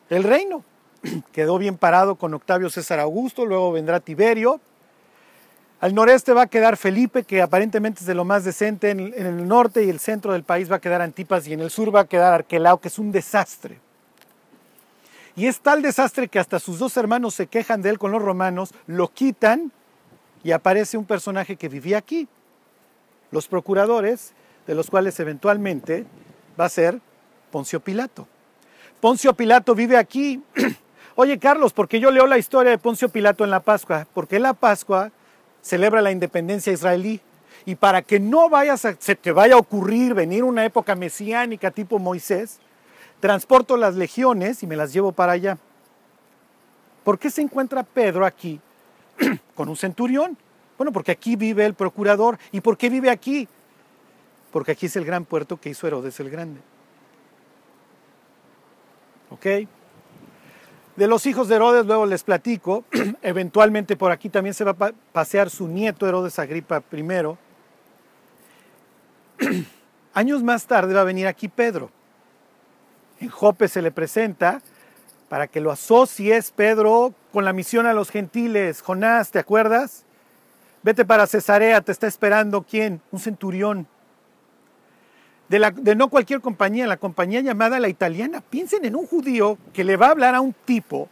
El 0.10 0.24
reino. 0.24 0.64
Quedó 1.32 1.58
bien 1.58 1.78
parado 1.78 2.16
con 2.16 2.34
Octavio 2.34 2.70
César 2.70 3.00
Augusto, 3.00 3.46
luego 3.46 3.72
vendrá 3.72 4.00
Tiberio. 4.00 4.60
Al 5.80 5.96
noreste 5.96 6.34
va 6.34 6.42
a 6.42 6.48
quedar 6.48 6.76
Felipe, 6.76 7.24
que 7.24 7.42
aparentemente 7.42 8.02
es 8.02 8.06
de 8.06 8.16
lo 8.16 8.26
más 8.26 8.44
decente. 8.44 8.90
En, 8.90 9.14
en 9.16 9.26
el 9.28 9.48
norte 9.48 9.84
y 9.84 9.90
el 9.90 10.00
centro 10.00 10.34
del 10.34 10.44
país 10.44 10.70
va 10.70 10.78
a 10.78 10.82
quedar 10.82 11.02
Antipas 11.02 11.48
y 11.48 11.54
en 11.54 11.62
el 11.62 11.70
sur 11.70 11.96
va 11.96 12.02
a 12.02 12.06
quedar 12.06 12.34
Arquelao, 12.34 12.82
que 12.82 12.90
es 12.90 13.00
un 13.00 13.12
desastre. 13.12 13.80
Y 15.36 15.48
es 15.48 15.60
tal 15.62 15.82
desastre 15.82 16.28
que 16.28 16.40
hasta 16.40 16.60
sus 16.60 16.80
dos 16.80 16.98
hermanos 16.98 17.36
se 17.36 17.48
quejan 17.48 17.82
de 17.82 17.90
él 17.90 18.00
con 18.00 18.12
los 18.12 18.22
romanos, 18.22 18.74
lo 18.88 19.08
quitan 19.10 19.72
y 20.44 20.52
aparece 20.52 20.98
un 20.98 21.06
personaje 21.06 21.56
que 21.56 21.70
vivía 21.70 21.98
aquí. 21.98 22.28
Los 23.32 23.48
procuradores, 23.48 24.34
de 24.68 24.76
los 24.76 24.90
cuales 24.90 25.20
eventualmente 25.20 26.06
va 26.60 26.66
a 26.66 26.70
ser 26.70 27.00
Poncio 27.52 27.80
Pilato. 27.80 28.28
Poncio 29.00 29.34
Pilato 29.34 29.76
vive 29.76 29.98
aquí. 29.98 30.42
Oye, 31.16 31.38
Carlos, 31.40 31.74
porque 31.74 32.00
yo 32.00 32.12
leo 32.12 32.28
la 32.28 32.38
historia 32.38 32.72
de 32.72 32.78
Poncio 32.78 33.10
Pilato 33.10 33.44
en 33.44 33.50
la 33.50 33.62
Pascua? 33.62 34.08
Porque 34.14 34.40
la 34.40 34.54
Pascua 34.54 35.12
celebra 35.62 36.02
la 36.02 36.12
independencia 36.12 36.74
israelí. 36.74 37.22
Y 37.66 37.76
para 37.76 38.02
que 38.02 38.20
no 38.20 38.50
vayas 38.50 38.86
a, 38.86 38.94
te 38.94 39.32
vaya 39.32 39.56
a 39.56 39.58
ocurrir 39.58 40.14
venir 40.14 40.44
una 40.44 40.66
época 40.66 40.96
mesiánica 40.96 41.72
tipo 41.72 42.00
Moisés, 42.00 42.60
transporto 43.20 43.78
las 43.78 43.96
legiones 43.96 44.64
y 44.64 44.68
me 44.68 44.76
las 44.76 44.94
llevo 44.94 45.12
para 45.12 45.34
allá. 45.34 45.58
¿Por 47.04 47.20
qué 47.20 47.30
se 47.30 47.42
encuentra 47.42 47.84
Pedro 47.84 48.26
aquí 48.26 48.60
con 49.56 49.70
un 49.70 49.76
centurión? 49.76 50.38
Bueno, 50.78 50.92
porque 50.92 51.12
aquí 51.12 51.36
vive 51.36 51.66
el 51.66 51.74
procurador. 51.74 52.38
¿Y 52.52 52.62
por 52.62 52.78
qué 52.78 52.90
vive 52.90 53.10
aquí? 53.10 53.48
Porque 54.52 54.72
aquí 54.72 54.86
es 54.86 54.96
el 54.96 55.06
gran 55.06 55.26
puerto 55.26 55.58
que 55.58 55.70
hizo 55.70 55.88
Herodes 55.88 56.20
el 56.20 56.30
Grande. 56.30 56.62
¿Ok? 59.30 59.46
De 60.96 61.08
los 61.08 61.26
hijos 61.26 61.48
de 61.48 61.56
Herodes 61.56 61.86
luego 61.86 62.06
les 62.06 62.24
platico. 62.24 62.86
Eventualmente 63.22 63.96
por 63.96 64.12
aquí 64.12 64.30
también 64.30 64.54
se 64.54 64.64
va 64.64 64.72
a 64.72 64.92
pasear 65.12 65.50
su 65.50 65.68
nieto 65.68 66.08
Herodes 66.08 66.40
Agripa 66.40 66.82
I. 66.92 67.04
Años 70.14 70.44
más 70.44 70.66
tarde 70.66 70.94
va 70.94 71.02
a 71.02 71.06
venir 71.06 71.28
aquí 71.28 71.48
Pedro 71.48 71.92
en 73.20 73.30
Jope 73.30 73.68
se 73.68 73.82
le 73.82 73.92
presenta 73.92 74.62
para 75.28 75.48
que 75.48 75.62
lo 75.62 75.72
asocies, 75.72 76.52
Pedro, 76.52 77.14
con 77.32 77.46
la 77.46 77.54
misión 77.54 77.86
a 77.86 77.94
los 77.94 78.10
gentiles. 78.10 78.82
Jonás, 78.82 79.32
¿te 79.32 79.40
acuerdas? 79.40 80.04
Vete 80.82 81.06
para 81.06 81.28
Cesarea, 81.28 81.82
te 81.82 81.92
está 81.92 82.08
esperando 82.08 82.64
quién? 82.64 83.02
Un 83.12 83.20
centurión. 83.20 83.88
De, 85.48 85.60
la, 85.60 85.72
de, 85.72 85.96
no 85.96 86.10
cualquier 86.10 86.42
compañía, 86.42 86.88
la 86.88 86.98
compañía 86.98 87.42
llamada 87.42 87.80
la 87.80 87.90
italiana. 87.90 88.42
Piensen 88.42 88.86
en 88.86 88.96
un 88.96 89.06
judío 89.06 89.58
que 89.74 89.84
le 89.84 89.98
va 89.98 90.08
a 90.08 90.12
hablar 90.12 90.36
a 90.36 90.42
un 90.42 90.54
tipo 90.66 91.10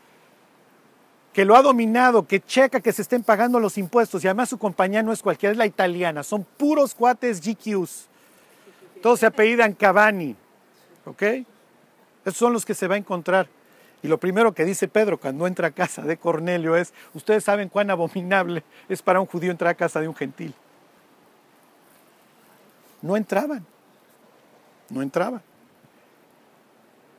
que 1.33 1.45
lo 1.45 1.55
ha 1.55 1.61
dominado, 1.61 2.25
que 2.25 2.39
checa 2.39 2.79
que 2.79 2.91
se 2.91 3.03
estén 3.03 3.21
pagando 3.21 3.59
los 3.59 3.77
impuestos 3.77 4.23
y 4.23 4.27
además 4.27 4.49
su 4.49 4.57
compañía 4.57 5.03
no 5.03 5.13
es 5.13 5.21
cualquiera, 5.21 5.51
es 5.51 5.57
la 5.57 5.67
italiana. 5.67 6.23
Son 6.23 6.43
puros 6.43 6.95
cuates 6.95 7.41
GQs. 7.41 8.07
Todos 9.03 9.19
se 9.19 9.27
apellidan 9.27 9.73
Cavani. 9.73 10.35
¿Ok? 11.05 11.23
Esos 12.27 12.39
son 12.39 12.51
los 12.51 12.65
que 12.65 12.73
se 12.73 12.87
va 12.87 12.95
a 12.95 12.97
encontrar. 12.97 13.47
Y 14.03 14.09
lo 14.09 14.17
primero 14.17 14.53
que 14.53 14.65
dice 14.65 14.89
Pedro 14.89 15.17
cuando 15.17 15.47
entra 15.47 15.69
a 15.69 15.71
casa 15.71 16.01
de 16.01 16.17
Cornelio 16.17 16.75
es, 16.75 16.93
ustedes 17.13 17.45
saben 17.45 17.69
cuán 17.69 17.89
abominable 17.89 18.65
es 18.89 19.01
para 19.01 19.21
un 19.21 19.27
judío 19.27 19.49
entrar 19.49 19.71
a 19.71 19.75
casa 19.75 20.01
de 20.01 20.09
un 20.09 20.13
gentil. 20.13 20.53
No 23.01 23.15
entraban, 23.15 23.65
no 24.89 25.01
entraban. 25.01 25.41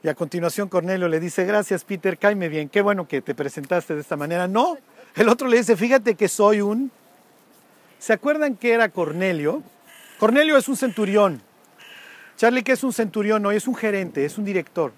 Y 0.02 0.08
a 0.08 0.14
continuación 0.14 0.68
Cornelio 0.68 1.08
le 1.08 1.20
dice, 1.20 1.46
gracias 1.46 1.84
Peter, 1.84 2.18
cáeme 2.18 2.50
bien, 2.50 2.68
qué 2.68 2.82
bueno 2.82 3.08
que 3.08 3.22
te 3.22 3.34
presentaste 3.34 3.94
de 3.94 4.02
esta 4.02 4.16
manera. 4.16 4.46
No, 4.46 4.76
el 5.16 5.30
otro 5.30 5.48
le 5.48 5.56
dice, 5.56 5.74
fíjate 5.74 6.16
que 6.16 6.28
soy 6.28 6.60
un... 6.60 6.92
¿Se 7.98 8.12
acuerdan 8.12 8.56
que 8.56 8.74
era 8.74 8.90
Cornelio? 8.90 9.62
Cornelio 10.18 10.58
es 10.58 10.68
un 10.68 10.76
centurión, 10.76 11.40
Charlie, 12.38 12.62
que 12.62 12.70
es 12.70 12.84
un 12.84 12.92
centurión 12.92 13.44
hoy, 13.44 13.56
es 13.56 13.66
un 13.66 13.74
gerente, 13.74 14.24
es 14.24 14.38
un 14.38 14.44
director. 14.44 14.92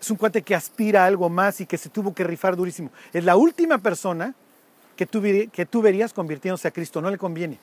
Es 0.00 0.10
un 0.10 0.16
cuate 0.16 0.40
que 0.40 0.54
aspira 0.54 1.04
a 1.04 1.06
algo 1.06 1.28
más 1.28 1.60
y 1.60 1.66
que 1.66 1.76
se 1.76 1.90
tuvo 1.90 2.14
que 2.14 2.24
rifar 2.24 2.56
durísimo. 2.56 2.90
Es 3.12 3.24
la 3.24 3.36
última 3.36 3.76
persona 3.76 4.34
que 4.96 5.04
tú, 5.04 5.20
verías 5.82 6.14
convirtiéndose 6.14 6.66
a 6.66 6.70
Cristo. 6.70 7.02
No 7.02 7.10
le 7.10 7.18
conviene. 7.18 7.58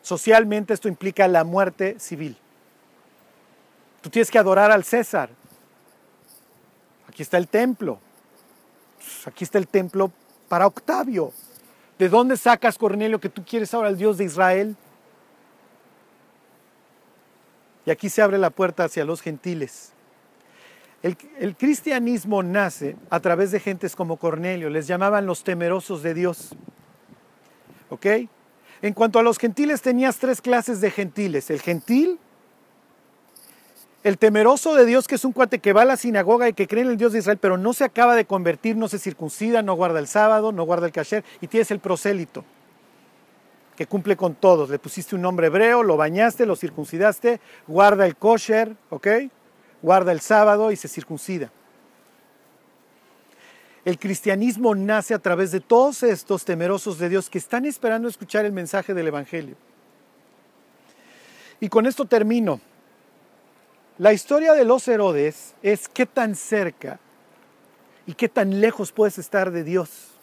Socialmente 0.00 0.74
esto 0.74 0.86
implica 0.86 1.26
la 1.26 1.42
muerte 1.42 1.98
civil. 1.98 2.36
Tú 4.00 4.10
tienes 4.10 4.30
que 4.30 4.38
adorar 4.38 4.70
al 4.70 4.84
César. 4.84 5.30
Aquí 7.08 7.24
está 7.24 7.36
el 7.36 7.48
templo. 7.48 7.98
Aquí 9.26 9.42
está 9.42 9.58
el 9.58 9.66
templo 9.66 10.12
para 10.48 10.68
Octavio. 10.68 11.32
¿De 11.98 12.08
dónde 12.08 12.36
sacas, 12.36 12.78
Cornelio, 12.78 13.18
que 13.18 13.28
tú 13.28 13.44
quieres 13.44 13.74
ahora 13.74 13.88
al 13.88 13.98
Dios 13.98 14.18
de 14.18 14.24
Israel? 14.24 14.76
Y 17.86 17.90
aquí 17.90 18.08
se 18.08 18.22
abre 18.22 18.38
la 18.38 18.50
puerta 18.50 18.84
hacia 18.84 19.04
los 19.04 19.22
gentiles. 19.22 19.92
El, 21.02 21.56
cristianismo 21.56 22.42
nace 22.42 22.94
a 23.08 23.20
través 23.20 23.50
de 23.52 23.60
gentes 23.60 23.96
como 23.96 24.18
Cornelio, 24.18 24.68
les 24.68 24.86
llamaban 24.86 25.24
los 25.24 25.44
temerosos 25.44 26.02
de 26.02 26.12
Dios. 26.12 26.50
¿Ok? 27.88 28.06
En 28.82 28.92
cuanto 28.92 29.18
a 29.18 29.22
los 29.22 29.38
gentiles, 29.38 29.80
tenías 29.80 30.18
tres 30.18 30.42
clases 30.42 30.82
de 30.82 30.90
gentiles. 30.90 31.48
El 31.50 31.62
gentil, 31.62 32.18
el 34.02 34.18
temeroso 34.18 34.74
de 34.74 34.84
Dios, 34.84 35.08
que 35.08 35.14
es 35.14 35.24
un 35.24 35.32
cuate 35.32 35.58
que 35.58 35.72
va 35.72 35.82
a 35.82 35.86
la 35.86 35.96
sinagoga 35.96 36.48
y 36.48 36.52
que 36.52 36.66
cree 36.66 36.84
en 36.84 36.90
el 36.90 36.96
Dios 36.98 37.12
de 37.12 37.20
Israel, 37.20 37.38
pero 37.40 37.56
no 37.56 37.72
se 37.72 37.84
acaba 37.84 38.14
de 38.14 38.26
convertir, 38.26 38.76
no 38.76 38.88
se 38.88 38.98
circuncida, 38.98 39.62
no 39.62 39.74
guarda 39.74 40.00
el 40.00 40.06
sábado, 40.06 40.52
no 40.52 40.64
guarda 40.64 40.86
el 40.86 40.92
kasher, 40.92 41.24
y 41.40 41.46
tienes 41.46 41.70
el 41.70 41.80
prosélito 41.80 42.44
que 43.80 43.86
cumple 43.86 44.14
con 44.14 44.34
todos. 44.34 44.68
Le 44.68 44.78
pusiste 44.78 45.14
un 45.14 45.22
nombre 45.22 45.46
hebreo, 45.46 45.82
lo 45.82 45.96
bañaste, 45.96 46.44
lo 46.44 46.54
circuncidaste, 46.54 47.40
guarda 47.66 48.04
el 48.04 48.14
kosher, 48.14 48.76
¿ok? 48.90 49.08
Guarda 49.80 50.12
el 50.12 50.20
sábado 50.20 50.70
y 50.70 50.76
se 50.76 50.86
circuncida. 50.86 51.50
El 53.86 53.98
cristianismo 53.98 54.74
nace 54.74 55.14
a 55.14 55.18
través 55.18 55.50
de 55.50 55.60
todos 55.60 56.02
estos 56.02 56.44
temerosos 56.44 56.98
de 56.98 57.08
Dios 57.08 57.30
que 57.30 57.38
están 57.38 57.64
esperando 57.64 58.06
escuchar 58.06 58.44
el 58.44 58.52
mensaje 58.52 58.92
del 58.92 59.06
Evangelio. 59.06 59.56
Y 61.58 61.70
con 61.70 61.86
esto 61.86 62.04
termino. 62.04 62.60
La 63.96 64.12
historia 64.12 64.52
de 64.52 64.66
los 64.66 64.86
Herodes 64.88 65.54
es 65.62 65.88
qué 65.88 66.04
tan 66.04 66.34
cerca 66.34 67.00
y 68.04 68.12
qué 68.12 68.28
tan 68.28 68.60
lejos 68.60 68.92
puedes 68.92 69.16
estar 69.16 69.50
de 69.50 69.64
Dios. 69.64 70.19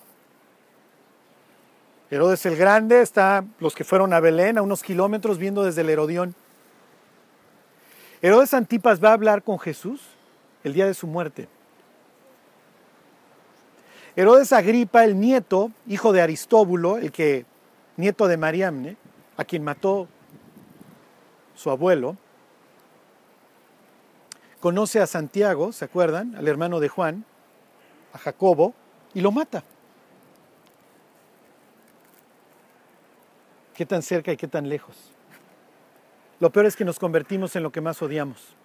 Herodes 2.10 2.46
el 2.46 2.56
Grande 2.56 3.02
está, 3.02 3.44
los 3.60 3.76
que 3.76 3.84
fueron 3.84 4.14
a 4.14 4.20
Belén, 4.20 4.58
a 4.58 4.62
unos 4.62 4.82
kilómetros, 4.82 5.38
viendo 5.38 5.64
desde 5.64 5.82
el 5.82 5.90
Herodión. 5.90 6.36
Herodes 8.22 8.54
Antipas 8.54 9.04
va 9.04 9.10
a 9.10 9.14
hablar 9.14 9.44
con 9.44 9.60
Jesús 9.60 10.02
el 10.64 10.74
día 10.74 10.86
de 10.86 10.94
su 10.94 11.06
muerte. 11.06 11.50
Herodes 14.16 14.54
Agripa, 14.54 15.04
el 15.04 15.20
nieto, 15.20 15.72
hijo 15.86 16.14
de 16.14 16.22
Aristóbulo, 16.22 16.98
el 16.98 17.12
que, 17.12 17.46
nieto 17.98 18.28
de 18.28 18.38
Mariamne, 18.38 18.98
a 19.36 19.44
quien 19.44 19.64
mató 19.64 20.08
su 21.56 21.70
abuelo, 21.70 22.18
conoce 24.60 25.00
a 25.02 25.08
Santiago, 25.08 25.72
¿se 25.72 25.86
acuerdan? 25.86 26.36
Al 26.36 26.48
hermano 26.48 26.80
de 26.80 26.90
Juan, 26.90 27.26
a 28.14 28.18
Jacobo, 28.18 28.74
y 29.14 29.22
lo 29.22 29.32
mata. 29.32 29.64
Qué 33.78 33.86
tan 33.86 34.02
cerca 34.02 34.32
y 34.32 34.38
qué 34.38 34.48
tan 34.48 34.68
lejos. 34.68 34.96
Lo 36.40 36.50
peor 36.50 36.66
es 36.66 36.76
que 36.76 36.84
nos 36.84 36.98
convertimos 36.98 37.56
en 37.56 37.62
lo 37.62 37.72
que 37.72 37.80
más 37.80 38.02
odiamos. 38.02 38.56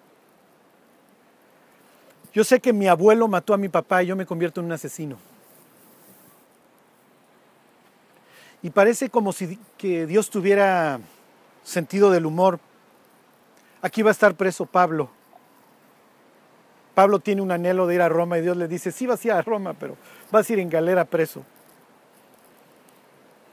Yo 2.33 2.45
sé 2.45 2.61
que 2.61 2.73
mi 2.73 2.89
abuelo 2.89 3.29
mató 3.29 3.53
a 3.53 3.59
mi 3.59 3.69
papá 3.69 4.03
y 4.03 4.07
yo 4.07 4.17
me 4.17 4.25
convierto 4.25 4.61
en 4.61 4.67
un 4.67 4.73
asesino. 4.73 5.19
Y 8.63 8.71
parece 8.71 9.11
como 9.11 9.35
si 9.35 9.59
que 9.77 10.07
Dios 10.07 10.31
tuviera 10.31 10.99
sentido 11.63 12.11
del 12.11 12.25
humor. 12.25 12.59
Aquí 13.83 14.01
va 14.01 14.09
a 14.09 14.13
estar 14.13 14.35
preso 14.35 14.65
Pablo. 14.65 15.11
Pablo 16.95 17.19
tiene 17.21 17.43
un 17.43 17.53
anhelo 17.53 17.87
de 17.87 17.97
ir 17.97 18.01
a 18.01 18.09
Roma 18.09 18.39
y 18.39 18.41
Dios 18.41 18.57
le 18.57 18.67
dice, 18.67 18.91
sí 18.93 19.07
vas 19.07 19.23
a 19.23 19.29
ir 19.29 19.33
a 19.33 19.43
Roma, 19.43 19.75
pero 19.75 19.95
vas 20.31 20.49
a 20.49 20.53
ir 20.55 20.59
en 20.59 20.71
galera 20.71 21.05
preso. 21.05 21.45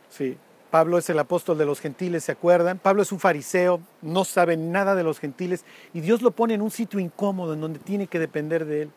Sí, 0.10 0.38
Pablo 0.72 1.00
es 1.00 1.10
el 1.10 1.18
apóstol 1.18 1.58
de 1.58 1.66
los 1.66 1.80
gentiles, 1.80 2.24
¿se 2.24 2.32
acuerdan? 2.32 2.78
Pablo 2.78 3.02
es 3.02 3.12
un 3.12 3.20
fariseo, 3.20 3.82
no 4.02 4.24
sabe 4.24 4.56
nada 4.56 4.94
de 4.94 5.04
los 5.04 5.20
gentiles 5.20 5.66
y 5.94 6.02
Dios 6.02 6.22
lo 6.22 6.32
pone 6.32 6.54
en 6.54 6.62
un 6.62 6.70
sitio 6.70 7.00
incómodo 7.00 7.54
en 7.54 7.62
donde 7.62 7.80
tiene 7.80 8.08
que 8.08 8.20
depender 8.20 8.66
de 8.66 8.84
él. 8.84 8.92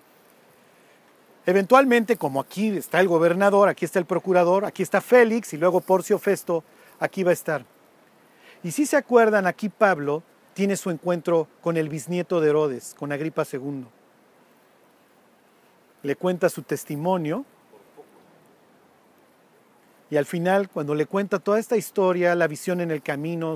Eventualmente, 1.47 2.17
como 2.17 2.41
aquí 2.41 2.69
está 2.69 3.01
el 3.01 3.09
gobernador, 3.09 3.69
aquí 3.69 3.85
está 3.85 3.99
el 3.99 4.05
procurador, 4.05 4.65
aquí 4.65 4.83
está 4.83 5.01
Félix 5.01 5.55
y 5.55 5.57
luego 5.57 5.81
Porcio 5.81 6.19
Festo, 6.19 6.63
aquí 7.01 7.25
va 7.25 7.31
a 7.31 7.35
estar. 7.35 7.65
Y 8.63 8.71
si 8.71 8.87
se 8.87 8.97
acuerdan, 8.97 9.47
aquí 9.47 9.69
Pablo 9.69 10.23
tiene 10.55 10.77
su 10.77 10.91
encuentro 10.91 11.49
con 11.63 11.77
el 11.77 11.89
bisnieto 11.89 12.41
de 12.41 12.51
Herodes, 12.51 12.95
con 12.99 13.11
Agripa 13.13 13.45
II. 13.51 13.87
Le 16.03 16.17
cuenta 16.17 16.49
su 16.49 16.63
testimonio 16.63 17.45
Y 20.13 20.19
al 20.19 20.27
final, 20.27 20.69
cuando 20.69 20.95
le 20.95 21.07
cuenta 21.07 21.39
toda 21.39 21.59
esta 21.59 21.79
historia, 21.79 22.35
la 22.35 22.47
visión 22.47 22.83
en 22.83 22.91
el 22.91 23.01
camino, 23.01 23.55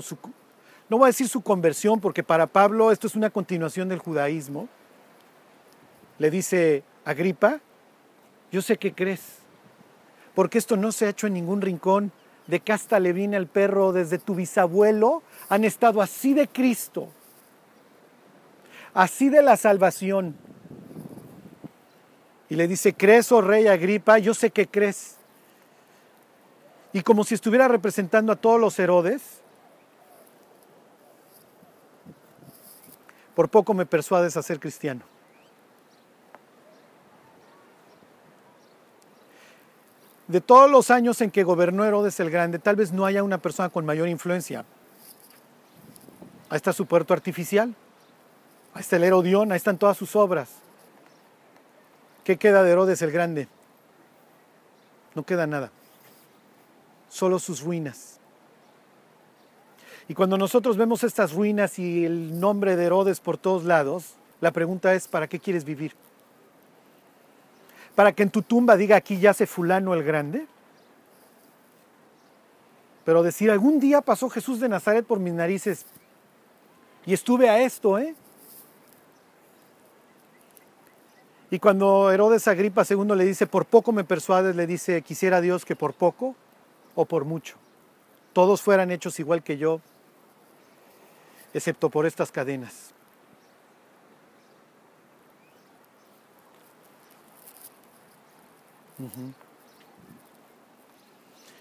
no 0.89 0.97
voy 0.97 1.05
a 1.05 1.13
decir 1.13 1.29
su 1.29 1.41
conversión, 1.41 2.01
porque 2.01 2.23
para 2.23 2.47
Pablo 2.47 2.91
esto 2.91 3.05
es 3.05 3.15
una 3.15 3.29
continuación 3.29 3.89
del 3.89 3.99
judaísmo, 3.99 4.67
le 6.17 6.31
dice, 6.31 6.83
Agripa, 7.05 7.59
yo 8.51 8.63
sé 8.63 8.77
que 8.77 8.91
crees, 8.91 9.21
porque 10.33 10.57
esto 10.57 10.77
no 10.77 10.91
se 10.91 11.05
ha 11.05 11.09
hecho 11.09 11.27
en 11.27 11.35
ningún 11.35 11.61
rincón, 11.61 12.11
de 12.47 12.59
casta 12.59 12.99
le 12.99 13.13
viene 13.13 13.37
el 13.37 13.45
perro 13.45 13.93
desde 13.93 14.17
tu 14.17 14.33
bisabuelo, 14.33 15.21
han 15.49 15.63
estado 15.63 16.01
así 16.01 16.33
de 16.33 16.47
Cristo, 16.47 17.07
así 18.95 19.29
de 19.29 19.43
la 19.43 19.57
salvación. 19.57 20.35
Y 22.49 22.55
le 22.55 22.67
dice, 22.67 22.95
¿crees, 22.95 23.31
oh 23.31 23.41
rey 23.41 23.67
Agripa? 23.67 24.17
Yo 24.17 24.33
sé 24.33 24.49
que 24.49 24.65
crees. 24.65 25.16
Y 26.97 27.03
como 27.03 27.23
si 27.23 27.35
estuviera 27.35 27.67
representando 27.67 28.31
a 28.31 28.35
todos 28.35 28.59
los 28.59 28.79
Herodes, 28.79 29.21
por 33.35 33.49
poco 33.49 33.75
me 33.75 33.85
persuades 33.85 34.35
a 34.35 34.41
ser 34.41 34.59
cristiano. 34.59 35.03
De 40.27 40.41
todos 40.41 40.71
los 40.71 40.89
años 40.89 41.21
en 41.21 41.29
que 41.29 41.43
gobernó 41.43 41.85
Herodes 41.85 42.19
el 42.19 42.31
Grande, 42.31 42.57
tal 42.57 42.75
vez 42.75 42.91
no 42.91 43.05
haya 43.05 43.21
una 43.21 43.37
persona 43.37 43.69
con 43.69 43.85
mayor 43.85 44.07
influencia. 44.07 44.65
Ahí 46.49 46.55
está 46.55 46.73
su 46.73 46.87
puerto 46.87 47.13
artificial, 47.13 47.75
ahí 48.73 48.81
está 48.81 48.95
el 48.95 49.03
Herodión, 49.03 49.51
ahí 49.51 49.57
están 49.57 49.77
todas 49.77 49.97
sus 49.97 50.15
obras. 50.15 50.49
¿Qué 52.23 52.37
queda 52.37 52.63
de 52.63 52.71
Herodes 52.71 53.03
el 53.03 53.11
Grande? 53.11 53.47
No 55.13 55.21
queda 55.21 55.45
nada, 55.45 55.69
solo 57.09 57.39
sus 57.39 57.61
ruinas. 57.61 58.19
Y 60.07 60.13
cuando 60.13 60.37
nosotros 60.37 60.77
vemos 60.77 61.03
estas 61.03 61.33
ruinas 61.33 61.79
y 61.79 62.05
el 62.05 62.39
nombre 62.39 62.75
de 62.75 62.85
Herodes 62.85 63.19
por 63.19 63.37
todos 63.37 63.65
lados, 63.65 64.13
la 64.39 64.51
pregunta 64.51 64.93
es, 64.93 65.07
¿para 65.07 65.27
qué 65.27 65.39
quieres 65.39 65.65
vivir? 65.65 65.93
para 67.97 68.11
que 68.11 68.21
en 68.21 68.29
tu 68.29 68.43
tumba 68.43 68.77
diga 68.77 68.95
aquí 68.95 69.19
yace 69.19 69.47
fulano 69.47 69.95
el 69.95 70.03
grande? 70.03 70.45
Pero 73.03 73.23
decir, 73.23 73.49
algún 73.49 73.79
día 73.79 74.01
pasó 74.01 74.29
Jesús 74.29 74.59
de 74.59 74.69
Nazaret 74.69 75.03
por 75.03 75.19
mis 75.19 75.33
narices 75.33 75.83
y 77.07 77.13
estuve 77.13 77.49
a 77.49 77.59
esto, 77.59 77.97
¿eh? 77.97 78.13
Y 81.49 81.57
cuando 81.57 82.11
Herodes 82.11 82.47
Agripa 82.47 82.83
II 82.87 83.15
le 83.15 83.25
dice, 83.25 83.47
por 83.47 83.65
poco 83.65 83.91
me 83.91 84.03
persuades, 84.03 84.55
le 84.55 84.67
dice, 84.67 85.01
quisiera 85.01 85.41
Dios 85.41 85.65
que 85.65 85.75
por 85.75 85.95
poco 85.95 86.35
o 86.97 87.05
por 87.05 87.25
mucho, 87.25 87.57
todos 88.33 88.59
fueran 88.59 88.89
hechos 88.89 89.19
igual 89.19 89.43
que 89.43 89.59
yo, 89.59 89.81
excepto 91.53 91.91
por 91.91 92.07
estas 92.07 92.31
cadenas. 92.31 92.91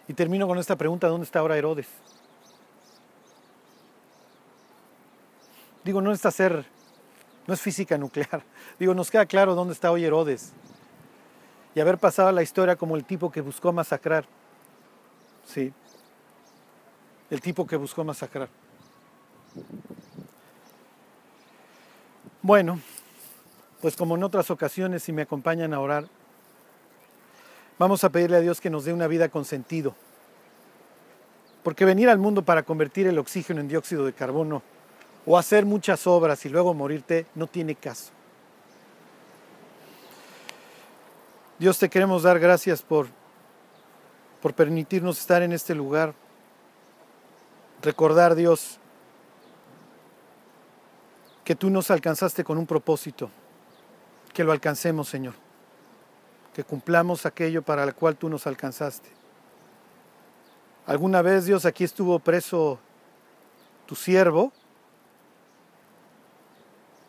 Y 0.08 0.14
termino 0.14 0.46
con 0.46 0.58
esta 0.58 0.74
pregunta, 0.74 1.06
¿dónde 1.06 1.26
está 1.26 1.40
ahora 1.40 1.58
Herodes? 1.58 1.88
Digo, 5.84 6.00
no 6.00 6.12
es 6.12 6.24
hacer, 6.24 6.64
no 7.46 7.52
es 7.52 7.60
física 7.60 7.98
nuclear. 7.98 8.42
Digo, 8.78 8.94
nos 8.94 9.10
queda 9.10 9.26
claro 9.26 9.54
dónde 9.54 9.74
está 9.74 9.92
hoy 9.92 10.02
Herodes. 10.02 10.54
Y 11.74 11.80
haber 11.80 11.98
pasado 11.98 12.32
la 12.32 12.42
historia 12.42 12.76
como 12.76 12.96
el 12.96 13.04
tipo 13.04 13.30
que 13.30 13.42
buscó 13.42 13.70
masacrar. 13.70 14.24
Sí. 15.46 15.72
El 17.30 17.40
tipo 17.40 17.66
que 17.66 17.76
buscó 17.76 18.04
masacrar. 18.04 18.48
Bueno, 22.42 22.78
pues 23.80 23.96
como 23.96 24.16
en 24.16 24.22
otras 24.22 24.50
ocasiones, 24.50 25.02
si 25.02 25.12
me 25.12 25.22
acompañan 25.22 25.74
a 25.74 25.80
orar, 25.80 26.06
Vamos 27.78 28.04
a 28.04 28.10
pedirle 28.10 28.38
a 28.38 28.40
Dios 28.40 28.60
que 28.60 28.70
nos 28.70 28.84
dé 28.86 28.92
una 28.92 29.06
vida 29.06 29.28
con 29.28 29.44
sentido. 29.44 29.94
Porque 31.62 31.84
venir 31.84 32.08
al 32.08 32.18
mundo 32.18 32.42
para 32.42 32.62
convertir 32.62 33.06
el 33.06 33.18
oxígeno 33.18 33.60
en 33.60 33.68
dióxido 33.68 34.06
de 34.06 34.14
carbono 34.14 34.62
o 35.26 35.36
hacer 35.36 35.66
muchas 35.66 36.06
obras 36.06 36.46
y 36.46 36.48
luego 36.48 36.72
morirte 36.72 37.26
no 37.34 37.46
tiene 37.46 37.74
caso. 37.74 38.12
Dios 41.58 41.78
te 41.78 41.90
queremos 41.90 42.22
dar 42.22 42.38
gracias 42.38 42.82
por, 42.82 43.08
por 44.46 44.54
permitirnos 44.54 45.18
estar 45.18 45.42
en 45.42 45.50
este 45.50 45.74
lugar. 45.74 46.14
Recordar, 47.82 48.36
Dios, 48.36 48.78
que 51.42 51.56
tú 51.56 51.68
nos 51.68 51.90
alcanzaste 51.90 52.44
con 52.44 52.56
un 52.56 52.64
propósito, 52.64 53.28
que 54.32 54.44
lo 54.44 54.52
alcancemos, 54.52 55.08
Señor 55.08 55.34
que 56.54 56.62
cumplamos 56.62 57.26
aquello 57.26 57.60
para 57.62 57.82
el 57.82 57.94
cual 57.94 58.16
tú 58.16 58.28
nos 58.28 58.46
alcanzaste. 58.46 59.10
Alguna 60.86 61.20
vez, 61.22 61.44
Dios, 61.46 61.66
aquí 61.66 61.82
estuvo 61.82 62.18
preso 62.20 62.78
tu 63.84 63.96
siervo 63.96 64.52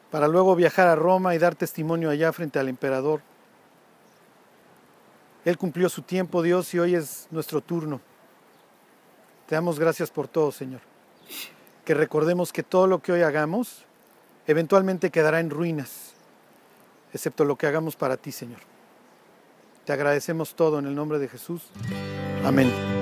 para 0.09 0.27
luego 0.27 0.55
viajar 0.55 0.87
a 0.87 0.95
Roma 0.95 1.35
y 1.35 1.37
dar 1.37 1.53
testimonio 1.53 2.09
allá 2.09 2.33
frente 2.33 2.57
al 2.57 2.67
emperador. 2.67 3.21
Él 5.47 5.57
cumplió 5.57 5.87
su 5.87 6.01
tiempo, 6.01 6.41
Dios, 6.41 6.73
y 6.73 6.79
hoy 6.79 6.93
es 6.93 7.25
nuestro 7.31 7.61
turno. 7.61 8.01
Te 9.47 9.55
damos 9.55 9.79
gracias 9.79 10.11
por 10.11 10.27
todo, 10.27 10.51
Señor. 10.51 10.81
Que 11.85 11.93
recordemos 11.93 12.51
que 12.51 12.63
todo 12.63 12.85
lo 12.85 12.99
que 12.99 13.13
hoy 13.13 13.21
hagamos 13.21 13.85
eventualmente 14.45 15.09
quedará 15.09 15.39
en 15.39 15.49
ruinas, 15.49 16.15
excepto 17.13 17.45
lo 17.45 17.55
que 17.55 17.65
hagamos 17.65 17.95
para 17.95 18.17
ti, 18.17 18.33
Señor. 18.33 18.59
Te 19.85 19.93
agradecemos 19.93 20.53
todo 20.53 20.79
en 20.79 20.85
el 20.85 20.95
nombre 20.95 21.17
de 21.17 21.29
Jesús. 21.29 21.61
Amén. 22.43 22.96